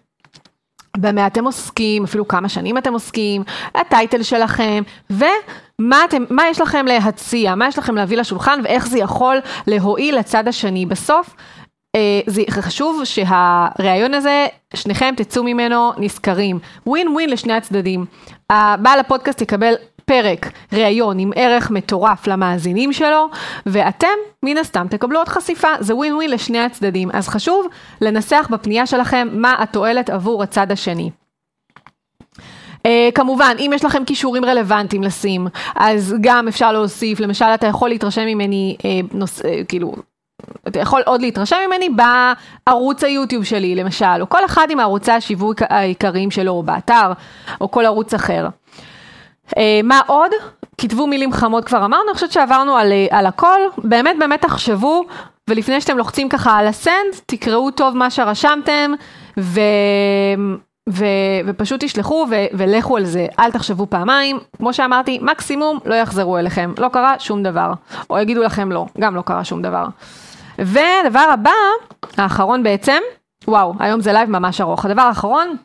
במה 0.96 1.26
אתם 1.26 1.44
עוסקים, 1.44 2.05
אפילו 2.05 2.29
כמה 2.29 2.48
שנים 2.48 2.79
אתם 2.79 2.92
עוסקים, 2.92 3.42
הטייטל 3.74 4.22
שלכם, 4.22 4.83
ומה 5.11 6.05
אתם, 6.05 6.24
מה 6.31 6.42
יש 6.50 6.61
לכם 6.61 6.87
להציע, 6.87 7.55
מה 7.55 7.68
יש 7.68 7.79
לכם 7.79 7.94
להביא 7.96 8.16
לשולחן, 8.16 8.61
ואיך 8.64 8.87
זה 8.87 8.98
יכול 8.98 9.38
להועיל 9.66 10.18
לצד 10.18 10.48
השני. 10.48 10.87
בסוף, 10.87 11.35
אה, 11.96 12.20
זה 12.26 12.42
חשוב 12.50 13.05
שהראיון 13.05 14.14
הזה, 14.14 14.46
שניכם 14.74 15.14
תצאו 15.16 15.44
ממנו 15.44 15.92
נשכרים. 15.96 16.59
ווין 16.87 17.09
ווין 17.09 17.31
לשני 17.31 17.53
הצדדים. 17.53 18.05
בעל 18.79 19.00
הפודקאסט 19.00 19.40
יקבל 19.40 19.74
פרק 20.11 20.53
ראיון 20.73 21.18
עם 21.18 21.31
ערך 21.37 21.70
מטורף 21.70 22.27
למאזינים 22.27 22.92
שלו, 22.92 23.29
ואתם 23.66 24.09
מן 24.42 24.59
הסתם 24.59 24.87
תקבלו 24.90 25.18
עוד 25.18 25.29
חשיפה, 25.29 25.68
זה 25.81 25.94
ווין 25.94 26.14
ווין 26.14 26.31
לשני 26.31 26.59
הצדדים. 26.59 27.11
אז 27.12 27.29
חשוב 27.29 27.66
לנסח 28.01 28.49
בפנייה 28.51 28.87
שלכם 28.87 29.29
מה 29.33 29.55
התועלת 29.59 30.11
עבור 30.11 30.42
הצד 30.42 30.73
השני. 30.73 31.11
Uh, 32.77 32.90
כמובן, 33.14 33.57
אם 33.59 33.70
יש 33.75 33.85
לכם 33.85 34.05
כישורים 34.05 34.44
רלוונטיים 34.44 35.03
לשים, 35.03 35.46
אז 35.77 36.14
גם 36.20 36.49
אפשר 36.49 36.73
להוסיף, 36.73 37.20
למשל 37.20 37.44
אתה 37.44 37.66
יכול 37.66 37.88
להתרשם 37.88 38.27
ממני, 38.27 38.77
uh, 38.79 39.16
נוס, 39.16 39.40
uh, 39.40 39.44
כאילו, 39.68 39.94
אתה 40.68 40.79
יכול 40.79 41.03
עוד 41.07 41.20
להתרשם 41.20 41.57
ממני 41.66 41.88
בערוץ 42.66 43.05
היוטיוב 43.05 43.44
שלי 43.44 43.75
למשל, 43.75 44.20
או 44.20 44.29
כל 44.29 44.44
אחד 44.44 44.66
עם 44.70 44.81
ערוצי 44.81 45.12
השיווק 45.12 45.62
העיקריים 45.68 46.31
שלו, 46.31 46.53
או 46.53 46.62
באתר, 46.62 47.12
או 47.61 47.70
כל 47.70 47.87
ערוץ 47.87 48.14
אחר. 48.14 48.49
אה, 49.59 49.81
מה 49.85 50.01
עוד? 50.07 50.31
כתבו 50.81 51.07
מילים 51.07 51.33
חמות 51.33 51.65
כבר 51.65 51.85
אמרנו, 51.85 52.05
אני 52.09 52.15
חושבת 52.15 52.33
שעברנו 52.33 52.77
על, 52.77 52.93
אה, 52.93 53.07
על 53.11 53.27
הכל, 53.27 53.61
באמת 53.79 54.17
באמת 54.19 54.43
תחשבו, 54.43 55.05
ולפני 55.51 55.81
שאתם 55.81 55.99
לוחצים 55.99 56.29
ככה 56.29 56.59
על 56.59 56.67
הסנד, 56.67 57.15
תקראו 57.27 57.71
טוב 57.71 57.97
מה 57.97 58.11
שרשמתם, 58.11 58.93
ו... 59.39 59.61
ו... 60.91 61.05
ופשוט 61.47 61.85
תשלחו 61.85 62.27
ו... 62.31 62.35
ולכו 62.53 62.97
על 62.97 63.05
זה, 63.05 63.27
אל 63.39 63.51
תחשבו 63.51 63.87
פעמיים, 63.87 64.39
כמו 64.57 64.73
שאמרתי, 64.73 65.19
מקסימום 65.23 65.79
לא 65.85 65.95
יחזרו 65.95 66.39
אליכם, 66.39 66.73
לא 66.79 66.89
קרה 66.89 67.15
שום 67.19 67.43
דבר, 67.43 67.73
או 68.11 68.19
יגידו 68.19 68.43
לכם 68.43 68.73
לא, 68.73 68.87
גם 69.01 69.17
לא 69.17 69.23
קרה 69.23 69.45
שום 69.45 69.63
דבר. 69.63 69.87
ודבר 70.59 71.29
הבא, 71.33 71.51
האחרון 72.17 72.63
בעצם, 72.63 72.99
וואו, 73.49 73.75
היום 73.79 74.01
זה 74.01 74.13
לייב 74.13 74.31
ממש 74.31 74.61
ארוך, 74.61 74.85
הדבר 74.85 75.03
האחרון, 75.03 75.57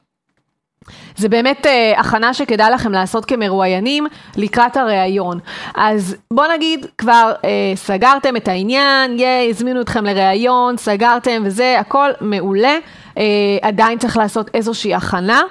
זה 1.18 1.30
באמת 1.30 1.66
אה, 1.66 1.94
הכנה 1.98 2.34
שכדאי 2.34 2.72
לכם 2.72 2.92
לעשות 2.92 3.26
כמרואיינים 3.26 4.08
לקראת 4.38 4.78
הראיון. 4.78 5.40
אז 5.76 6.16
בוא 6.32 6.46
נגיד, 6.56 6.86
כבר 6.98 7.32
אה, 7.46 7.50
סגרתם 7.76 8.36
את 8.36 8.48
העניין, 8.48 9.20
ייי, 9.20 9.50
הזמינו 9.50 9.82
אתכם 9.82 10.06
לראיון, 10.06 10.78
סגרתם 10.78 11.44
וזה, 11.46 11.80
הכל 11.80 12.10
מעולה. 12.22 12.78
אה, 13.18 13.24
עדיין 13.62 13.98
צריך 13.98 14.18
לעשות 14.18 14.50
איזושהי 14.54 14.96
הכנה. 14.96 15.42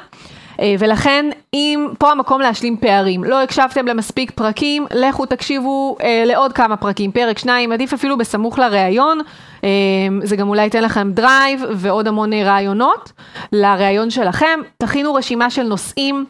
אה, 0.64 0.74
ולכן, 0.78 1.26
אם 1.54 1.88
פה 1.98 2.10
המקום 2.10 2.40
להשלים 2.40 2.76
פערים, 2.76 3.24
לא 3.24 3.42
הקשבתם 3.42 3.86
למספיק 3.86 4.30
פרקים, 4.30 4.86
לכו 4.94 5.26
תקשיבו 5.26 5.96
אה, 6.02 6.22
לעוד 6.26 6.52
כמה 6.52 6.76
פרקים, 6.76 7.12
פרק 7.12 7.38
שניים, 7.38 7.72
עדיף 7.72 7.92
אפילו 7.92 8.18
בסמוך 8.18 8.58
לראיון, 8.58 9.20
אה, 9.64 9.68
זה 10.22 10.36
גם 10.36 10.48
אולי 10.48 10.62
ייתן 10.62 10.82
לכם 10.82 11.10
drive 11.12 11.64
ועוד 11.70 12.08
המון 12.08 12.32
רעיונות 12.32 13.12
לראיון 13.52 14.10
שלכם, 14.10 14.60
תכינו 14.78 15.14
רשימה 15.14 15.50
של 15.50 15.62
נושאים. 15.62 16.24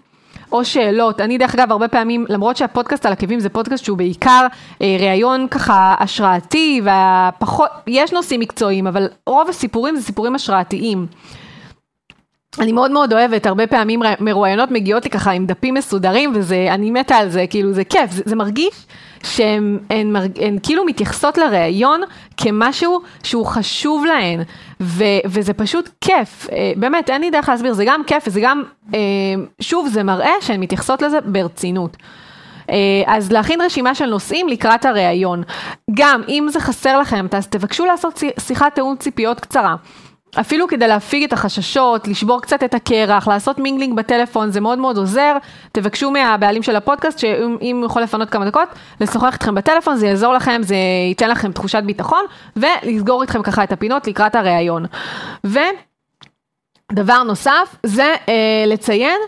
או 0.53 0.65
שאלות. 0.65 1.21
אני 1.21 1.39
דרך 1.39 1.55
אגב 1.55 1.73
הרבה 1.73 1.89
פעמים, 1.89 2.27
למרות 2.29 2.57
שהפודקאסט 2.57 3.07
על 3.07 3.13
עקבים 3.13 3.41
זה 3.41 3.49
פודקאסט 3.49 3.85
שהוא 3.85 3.99
בעיקר 3.99 4.47
אה, 4.83 4.97
ראיון 5.01 5.49
ככה 5.49 5.95
השראתי 5.99 6.81
והפחות, 6.85 7.71
יש 7.87 8.13
נושאים 8.13 8.41
מקצועיים, 8.41 8.87
אבל 8.87 9.09
רוב 9.27 9.49
הסיפורים 9.49 9.97
זה 9.97 10.03
סיפורים 10.03 10.35
השראתיים. 10.35 11.07
אני 12.61 12.73
מאוד 12.73 12.91
מאוד 12.91 13.13
אוהבת, 13.13 13.47
הרבה 13.47 13.67
פעמים 13.67 14.03
מרואיינות 14.21 14.71
מגיעות 14.71 15.05
לי 15.05 15.11
ככה 15.11 15.31
עם 15.31 15.47
דפים 15.47 15.75
מסודרים, 15.75 16.33
וזה, 16.35 16.67
אני 16.71 16.91
מתה 16.91 17.17
על 17.17 17.29
זה, 17.29 17.45
כאילו 17.51 17.73
זה 17.73 17.85
כיף, 17.85 18.11
זה, 18.11 18.23
זה 18.27 18.37
מרגיש 18.37 18.87
שהן 19.23 19.79
הן, 19.91 20.17
הן, 20.17 20.31
הן 20.41 20.59
כאילו 20.63 20.85
מתייחסות 20.85 21.39
לראיון 21.39 22.01
כמשהו 22.37 23.01
שהוא 23.23 23.47
חשוב 23.47 24.05
להן, 24.05 24.43
ו, 24.81 25.05
וזה 25.27 25.53
פשוט 25.53 25.89
כיף, 26.01 26.47
אה, 26.53 26.73
באמת, 26.77 27.11
אין 27.11 27.21
לי 27.21 27.31
דרך 27.31 27.49
להסביר, 27.49 27.73
זה 27.73 27.85
גם 27.87 28.03
כיף, 28.07 28.25
וזה 28.27 28.41
גם, 28.43 28.63
אה, 28.95 29.01
שוב, 29.61 29.89
זה 29.89 30.03
מראה 30.03 30.33
שהן 30.41 30.61
מתייחסות 30.61 31.03
לזה 31.03 31.21
ברצינות. 31.21 31.97
אה, 32.71 32.77
אז 33.07 33.33
להכין 33.33 33.61
רשימה 33.61 33.95
של 33.95 34.07
נושאים 34.07 34.49
לקראת 34.49 34.85
הראיון. 34.85 35.43
גם 35.95 36.23
אם 36.29 36.47
זה 36.51 36.61
חסר 36.61 36.99
לכם, 36.99 37.27
אז 37.33 37.49
תבקשו 37.49 37.85
לעשות 37.85 38.23
שיחת 38.41 38.75
תיאום 38.75 38.97
ציפיות 38.97 39.41
קצרה. 39.41 39.77
אפילו 40.41 40.69
כדי 40.69 40.89
להפיג 40.89 41.25
את 41.25 41.33
החששות, 41.33 42.09
לשבור 42.09 42.43
קצת 42.43 42.65
את 42.65 42.75
הקרח, 42.75 43.29
לעשות 43.29 43.59
mingling 43.59 43.97
בטלפון, 43.97 44.51
זה 44.51 44.61
מאוד 44.61 44.79
מאוד 44.79 44.99
עוזר. 44.99 45.37
תבקשו 45.73 46.11
מהבעלים 46.11 46.63
של 46.63 46.77
הפודקאסט, 46.77 47.19
שאם 47.19 47.77
הוא 47.77 47.87
יכול 47.87 48.03
לפנות 48.03 48.31
כמה 48.31 48.45
דקות, 48.45 48.69
לשוחח 49.01 49.33
איתכם 49.33 49.55
בטלפון, 49.55 49.97
זה 49.97 50.07
יעזור 50.07 50.33
לכם, 50.33 50.61
זה 50.65 50.77
ייתן 51.09 51.31
לכם 51.31 51.53
תחושת 51.53 51.83
ביטחון, 51.83 52.25
ולסגור 52.57 53.23
איתכם 53.23 53.43
ככה 53.43 53.65
את 53.65 53.73
הפינות 53.73 54.07
לקראת 54.07 54.35
הראיון. 54.35 54.87
ודבר 55.45 57.23
נוסף, 57.23 57.77
זה 57.87 58.15
אה, 58.29 58.65
לציין 58.67 59.21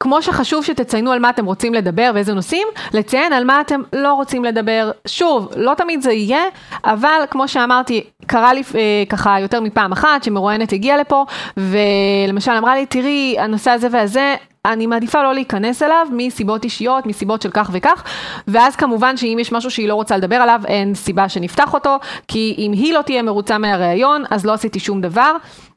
כמו 0.00 0.22
שחשוב 0.22 0.64
שתציינו 0.64 1.12
על 1.12 1.18
מה 1.18 1.30
אתם 1.30 1.44
רוצים 1.44 1.74
לדבר 1.74 2.10
ואיזה 2.14 2.34
נושאים, 2.34 2.68
לציין 2.92 3.32
על 3.32 3.44
מה 3.44 3.60
אתם 3.60 3.80
לא 3.92 4.12
רוצים 4.12 4.44
לדבר. 4.44 4.90
שוב, 5.06 5.48
לא 5.56 5.74
תמיד 5.74 6.02
זה 6.02 6.12
יהיה, 6.12 6.42
אבל 6.84 7.22
כמו 7.30 7.48
שאמרתי, 7.48 8.04
קרה 8.26 8.54
לי 8.54 8.62
אה, 8.74 9.04
ככה 9.08 9.40
יותר 9.40 9.60
מפעם 9.60 9.92
אחת 9.92 10.24
שמרואיינת 10.24 10.72
הגיעה 10.72 10.96
לפה, 10.96 11.24
ולמשל 11.56 12.52
אמרה 12.52 12.74
לי, 12.74 12.86
תראי, 12.86 13.36
הנושא 13.38 13.70
הזה 13.70 13.88
והזה, 13.90 14.34
אני 14.64 14.86
מעדיפה 14.86 15.22
לא 15.22 15.34
להיכנס 15.34 15.82
אליו 15.82 16.06
מסיבות 16.12 16.64
אישיות, 16.64 17.06
מסיבות 17.06 17.42
של 17.42 17.50
כך 17.50 17.70
וכך, 17.72 18.04
ואז 18.48 18.76
כמובן 18.76 19.16
שאם 19.16 19.38
יש 19.40 19.52
משהו 19.52 19.70
שהיא 19.70 19.88
לא 19.88 19.94
רוצה 19.94 20.16
לדבר 20.16 20.36
עליו, 20.36 20.60
אין 20.66 20.94
סיבה 20.94 21.28
שנפתח 21.28 21.74
אותו, 21.74 21.96
כי 22.28 22.54
אם 22.58 22.72
היא 22.72 22.94
לא 22.94 23.02
תהיה 23.02 23.22
מרוצה 23.22 23.58
מהראיון, 23.58 24.22
אז 24.30 24.46
לא 24.46 24.52
עשיתי 24.52 24.80
שום 24.80 25.00
דבר. 25.00 25.32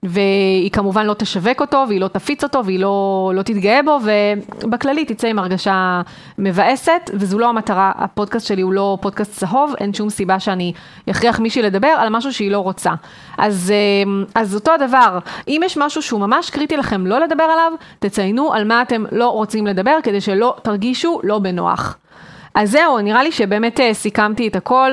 והיא 0.06 0.72
כמובן 0.72 1.06
לא 1.06 1.14
תשווק 1.14 1.62
אותו, 1.62 1.86
והיא 1.88 2.02
לא 2.02 2.08
תפיץ 2.08 2.44
אותו, 2.44 2.66
והיא 2.66 2.80
לא, 2.80 3.32
לא 3.36 3.42
תתגאה 3.42 3.80
בו, 3.86 4.00
ובכללי 4.64 5.06
תצא 5.06 5.28
עם 5.28 5.40
הרגשה 5.40 6.02
מבאסת, 6.38 7.10
וזו 7.14 7.40
לא 7.40 7.50
המטרה, 7.50 7.92
הפודקאסט 7.96 8.48
שלי 8.48 8.62
הוא 8.62 8.74
לא 8.74 8.98
פודקאסט 9.02 9.32
צהוב, 9.32 9.74
אין 9.80 9.94
שום 9.94 10.10
סיבה 10.10 10.40
שאני 10.40 10.74
אכריח 11.12 11.40
מישהי 11.40 11.62
לדבר 11.62 11.88
על 11.88 12.10
משהו 12.10 12.34
שהיא 12.34 12.52
לא 12.52 12.60
רוצה. 12.60 12.92
אז, 13.38 13.74
אה, 13.76 14.12
אז 14.36 14.56
אותו 14.56 14.72
הדבר, 14.72 15.20
אם 15.48 15.62
יש 15.66 15.78
משהו 15.78 16.02
שהוא 16.02 16.20
ממש 16.20 16.50
קריטי 16.50 16.78
לכם 16.78 17.08
לא 17.08 17.20
לדבר 17.20 17.44
עליו, 17.44 17.72
תציינו 18.00 18.54
על 18.54 18.64
מה 18.64 18.82
אתם 18.82 19.04
לא 19.12 19.30
רוצים 19.30 19.68
לדבר, 19.68 19.98
כדי 20.04 20.22
שלא 20.22 20.56
תרגישו 20.64 21.20
לא 21.24 21.40
בנוח. 21.40 21.98
אז 22.56 22.72
זהו, 22.72 23.00
נראה 23.00 23.24
לי 23.24 23.32
שבאמת 23.32 23.80
אה, 23.80 23.94
סיכמתי 23.94 24.48
את 24.48 24.56
הכל. 24.56 24.92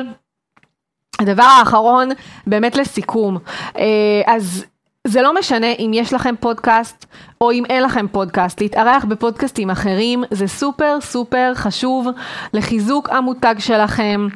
הדבר 1.21 1.43
האחרון, 1.43 2.09
באמת 2.47 2.77
לסיכום. 2.77 3.39
אה, 3.79 4.23
אז 4.27 4.65
זה 5.09 5.23
לא 5.23 5.35
משנה 5.39 5.67
אם 5.79 5.91
יש 5.95 6.13
לכם 6.13 6.35
פודקאסט 6.41 7.07
או 7.41 7.53
אם 7.53 7.65
אין 7.65 7.83
לכם 7.83 8.07
פודקאסט, 8.13 8.61
להתארח 8.61 9.05
בפודקאסטים 9.05 9.71
אחרים 9.71 10.25
זה 10.31 10.49
סופר 10.49 10.99
סופר 11.01 11.53
חשוב 11.55 12.09
לחיזוק 12.53 13.09
המותג 13.11 13.55
שלכם 13.59 14.27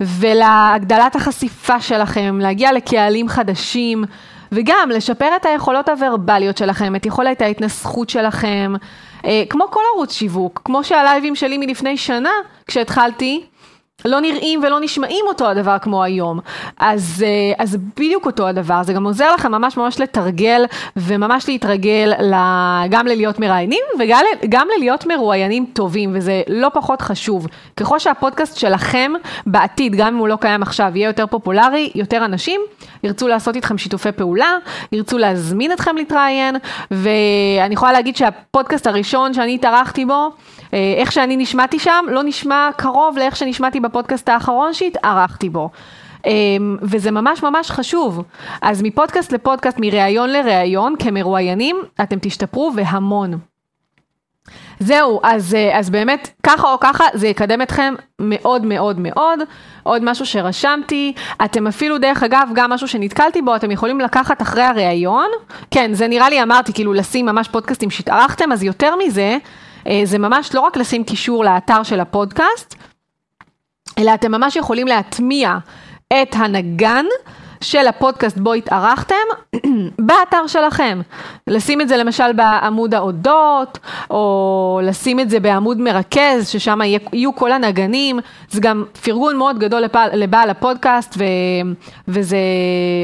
ולהגדלת 0.00 1.16
החשיפה 1.16 1.80
שלכם, 1.80 2.38
להגיע 2.40 2.72
לקהלים 2.72 3.28
חדשים 3.28 4.04
וגם 4.52 4.90
לשפר 4.94 5.28
את 5.36 5.46
היכולות 5.46 5.88
הוורבליות 5.88 6.56
שלכם, 6.56 6.96
את 6.96 7.06
יכולת 7.06 7.42
ההתנסחות 7.42 8.10
שלכם, 8.10 8.72
אה, 9.24 9.42
כמו 9.50 9.64
כל 9.70 9.80
ערוץ 9.94 10.12
שיווק, 10.12 10.62
כמו 10.64 10.84
שהלייבים 10.84 11.34
שלי 11.34 11.58
מלפני 11.58 11.96
שנה 11.96 12.32
כשהתחלתי. 12.66 13.44
לא 14.06 14.20
נראים 14.20 14.60
ולא 14.62 14.80
נשמעים 14.80 15.24
אותו 15.28 15.48
הדבר 15.48 15.78
כמו 15.78 16.02
היום. 16.02 16.40
אז, 16.78 17.24
אה, 17.26 17.64
אז 17.64 17.76
בדיוק 17.96 18.26
אותו 18.26 18.48
הדבר, 18.48 18.82
זה 18.82 18.92
גם 18.92 19.04
עוזר 19.04 19.34
לכם 19.34 19.52
ממש 19.52 19.76
ממש 19.76 20.00
לתרגל 20.00 20.64
וממש 20.96 21.48
להתרגל 21.48 22.12
גם 22.90 23.06
ללהיות 23.06 23.38
מראיינים 23.38 23.82
וגם 23.98 24.66
ללהיות 24.76 25.06
מרואיינים 25.06 25.66
טובים, 25.72 26.10
וזה 26.14 26.42
לא 26.48 26.68
פחות 26.74 27.02
חשוב. 27.02 27.46
ככל 27.76 27.98
שהפודקאסט 27.98 28.56
שלכם 28.56 29.12
בעתיד, 29.46 29.94
גם 29.96 30.06
אם 30.06 30.16
הוא 30.16 30.28
לא 30.28 30.36
קיים 30.40 30.62
עכשיו, 30.62 30.92
יהיה 30.94 31.06
יותר 31.06 31.26
פופולרי, 31.26 31.90
יותר 31.94 32.24
אנשים 32.24 32.60
ירצו 33.04 33.28
לעשות 33.28 33.56
איתכם 33.56 33.78
שיתופי 33.78 34.12
פעולה, 34.12 34.52
ירצו 34.92 35.18
להזמין 35.18 35.72
אתכם 35.72 35.96
להתראיין, 35.96 36.56
ואני 36.90 37.74
יכולה 37.74 37.92
להגיד 37.92 38.16
שהפודקאסט 38.16 38.86
הראשון 38.86 39.34
שאני 39.34 39.54
התארחתי 39.54 40.04
בו, 40.04 40.30
אה, 40.74 40.94
איך 40.96 41.12
שאני 41.12 41.36
נשמעתי 41.36 41.78
שם, 41.78 42.04
לא 42.08 42.22
נשמע 42.22 42.68
קרוב 42.76 43.18
לאיך 43.18 43.36
שנשמעתי 43.36 43.80
בפודקאסט 43.80 43.95
האחרון 44.26 44.74
שהתארחתי 44.74 45.48
בו. 45.48 45.70
אה, 46.26 46.32
וזה 46.82 47.10
ממש 47.10 47.42
ממש 47.42 47.70
חשוב. 47.70 48.22
אז 48.62 48.82
מפודקאסט 48.82 49.32
לפודקאסט, 49.32 49.76
מראיון 49.80 50.30
לראיון, 50.30 50.94
כמרואיינים, 50.98 51.76
אתם 52.02 52.16
תשתפרו 52.20 52.72
והמון. 52.76 53.38
זהו, 54.80 55.20
אז, 55.22 55.54
אה, 55.54 55.78
אז 55.78 55.90
באמת, 55.90 56.28
ככה 56.42 56.72
או 56.72 56.80
ככה, 56.80 57.04
זה 57.14 57.28
יקדם 57.28 57.62
אתכם 57.62 57.94
מאוד 58.18 58.64
מאוד 58.64 58.98
מאוד. 59.00 59.40
עוד 59.82 60.04
משהו 60.04 60.26
שרשמתי, 60.26 61.12
אתם 61.44 61.66
אפילו, 61.66 61.98
דרך 61.98 62.22
אגב, 62.22 62.48
גם 62.54 62.70
משהו 62.70 62.88
שנתקלתי 62.88 63.42
בו, 63.42 63.56
אתם 63.56 63.70
יכולים 63.70 64.00
לקחת 64.00 64.42
אחרי 64.42 64.62
הראיון. 64.62 65.30
כן, 65.70 65.94
זה 65.94 66.08
נראה 66.08 66.30
לי, 66.30 66.42
אמרתי, 66.42 66.72
כאילו, 66.72 66.92
לשים 66.92 67.26
ממש 67.26 67.48
פודקאסטים 67.48 67.90
שהתארחתם, 67.90 68.52
אז 68.52 68.62
יותר 68.62 68.94
מזה, 68.96 69.38
אה, 69.86 70.00
זה 70.04 70.18
ממש 70.18 70.54
לא 70.54 70.60
רק 70.60 70.76
לשים 70.76 71.04
קישור 71.04 71.44
לאתר 71.44 71.82
של 71.82 72.00
הפודקאסט, 72.00 72.74
אלא 73.98 74.14
אתם 74.14 74.32
ממש 74.32 74.56
יכולים 74.56 74.86
להטמיע 74.86 75.58
את 76.22 76.28
הנגן 76.32 77.04
של 77.60 77.86
הפודקאסט 77.86 78.38
בו 78.38 78.52
התארחתם 78.52 79.14
באתר 80.06 80.46
שלכם. 80.46 81.00
לשים 81.46 81.80
את 81.80 81.88
זה 81.88 81.96
למשל 81.96 82.32
בעמוד 82.32 82.94
ההודות, 82.94 83.78
או 84.10 84.80
לשים 84.82 85.20
את 85.20 85.30
זה 85.30 85.40
בעמוד 85.40 85.80
מרכז, 85.80 86.48
ששם 86.48 86.80
יהיו 87.12 87.34
כל 87.34 87.52
הנגנים. 87.52 88.20
זה 88.50 88.60
גם 88.60 88.84
פרגון 89.04 89.36
מאוד 89.36 89.58
גדול 89.58 89.80
לבעל, 89.80 90.10
לבעל 90.12 90.50
הפודקאסט, 90.50 91.14
ו, 91.18 91.24
וזה, 92.08 92.38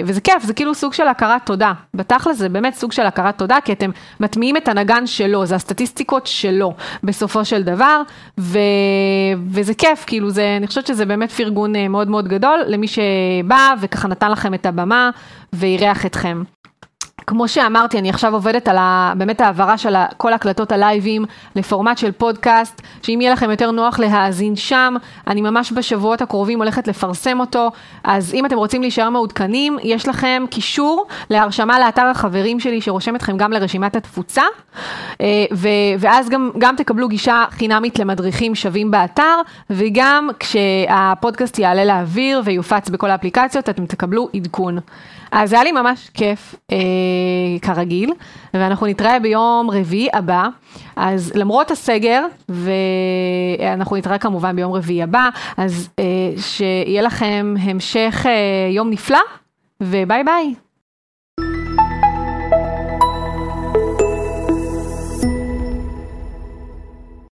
וזה 0.05 0.21
כיף, 0.21 0.43
זה 0.43 0.55
כאילו 0.55 0.75
סוג 0.75 0.93
של 0.93 1.09
הכרת 1.09 1.47
תודה. 1.47 1.73
בתכל'ס 1.95 2.37
זה 2.37 2.49
באמת 2.49 2.75
סוג 2.75 2.93
של 2.93 3.07
הכרת 3.07 3.39
תודה, 3.39 3.59
כי 3.65 3.73
אתם 3.73 3.91
מטמיעים 4.21 4.57
את 4.57 4.69
הנגן 4.69 5.07
שלו, 5.07 5.47
זה 5.47 5.55
הסטטיסטיקות 5.55 6.27
שלו 6.27 6.75
בסופו 7.03 7.45
של 7.45 7.63
דבר, 7.63 8.03
ו, 8.39 8.59
וזה 9.51 9.75
כיף, 9.75 10.05
כאילו 10.07 10.31
זה, 10.31 10.55
אני 10.57 10.67
חושבת 10.67 10.87
שזה 10.87 11.07
באמת 11.07 11.31
פרגון 11.31 11.77
אה, 11.77 11.89
מאוד 11.89 12.09
מאוד 12.09 12.29
גדול 12.29 12.61
למי 12.67 12.87
שבא 12.89 13.75
וככה 13.81 14.09
נתן 14.09 14.31
לכם 14.31 14.42
את 14.55 14.67
הבמה 14.67 15.11
ואירח 15.53 16.07
אתכם. 16.07 16.43
כמו 17.27 17.49
שאמרתי, 17.49 17.99
אני 17.99 18.11
עכשיו 18.11 18.35
עובדת 18.35 18.69
על 18.69 18.77
ה, 18.79 19.13
באמת 19.17 19.41
העברה 19.41 19.79
של 19.79 19.95
כל 20.17 20.33
הקלטות 20.33 20.73
הלייבים 20.73 21.25
לפורמט 21.57 21.99
של 21.99 22.13
פודקאסט, 22.13 22.83
שאם 23.03 23.19
יהיה 23.21 23.33
לכם 23.33 23.51
יותר 23.51 23.71
נוח 23.71 23.99
להאזין 23.99 24.57
שם, 24.57 24.95
אני 25.27 25.41
ממש 25.41 25.73
בשבועות 25.73 26.23
הקרובים 26.23 26.59
הולכת 26.59 26.89
לפרסם 26.89 27.41
אותו, 27.41 27.71
אז 28.05 28.35
אם 28.35 28.47
אתם 28.47 28.57
רוצים 28.57 28.83
להישאר 28.83 29.11
מעודכנים, 29.11 29.79
יש 29.83 30.09
לכם 30.09 30.45
קישור 30.51 31.07
להרשמה 31.31 31.79
לאתר 31.79 32.07
החברים 32.07 32.61
שלי 32.61 32.81
שרושם 32.81 33.17
אתכם 33.17 33.37
גם 33.37 33.53
לרשימת 33.53 33.97
התפוצה, 33.97 34.43
אה, 35.21 35.27
ו, 35.53 35.69
ואז 35.99 36.29
גם, 36.29 36.51
גם 36.59 36.77
תקבלו 36.77 37.09
גישה 37.09 37.45
חינמית 37.51 37.99
למדריכים 37.99 38.55
שווים 38.55 38.91
באתר, 38.91 39.41
וגם 39.71 40.31
כשהפודקאסט 40.41 41.59
יעלה 41.59 41.85
לאוויר 41.85 42.43
ויופץ 42.45 42.89
בכל 42.89 43.11
האפליקציות, 43.11 43.69
אתם 43.69 43.87
תקבלו 43.87 44.29
עדכון. 44.35 44.79
אז 45.33 45.53
היה 45.53 45.65
לי 45.65 45.73
ממש 45.73 46.11
כיף, 46.15 46.55
אה, 46.73 46.77
כרגיל, 47.63 48.13
ואנחנו 48.55 48.87
נתראה 48.87 49.19
ביום 49.19 49.71
רביעי 49.71 50.09
הבא. 50.13 50.49
אז 50.97 51.33
למרות 51.35 51.71
הסגר, 51.71 52.25
ואנחנו 52.49 53.97
נתראה 53.97 54.19
כמובן 54.19 54.57
ביום 54.57 54.73
רביעי 54.73 55.03
הבא, 55.03 55.29
אז 55.57 55.89
אה, 55.99 56.05
שיהיה 56.37 57.03
לכם 57.03 57.55
המשך 57.61 58.27
אה, 58.27 58.71
יום 58.71 58.91
נפלא, 58.91 59.21
וביי 59.81 60.25
ביי. 60.25 60.55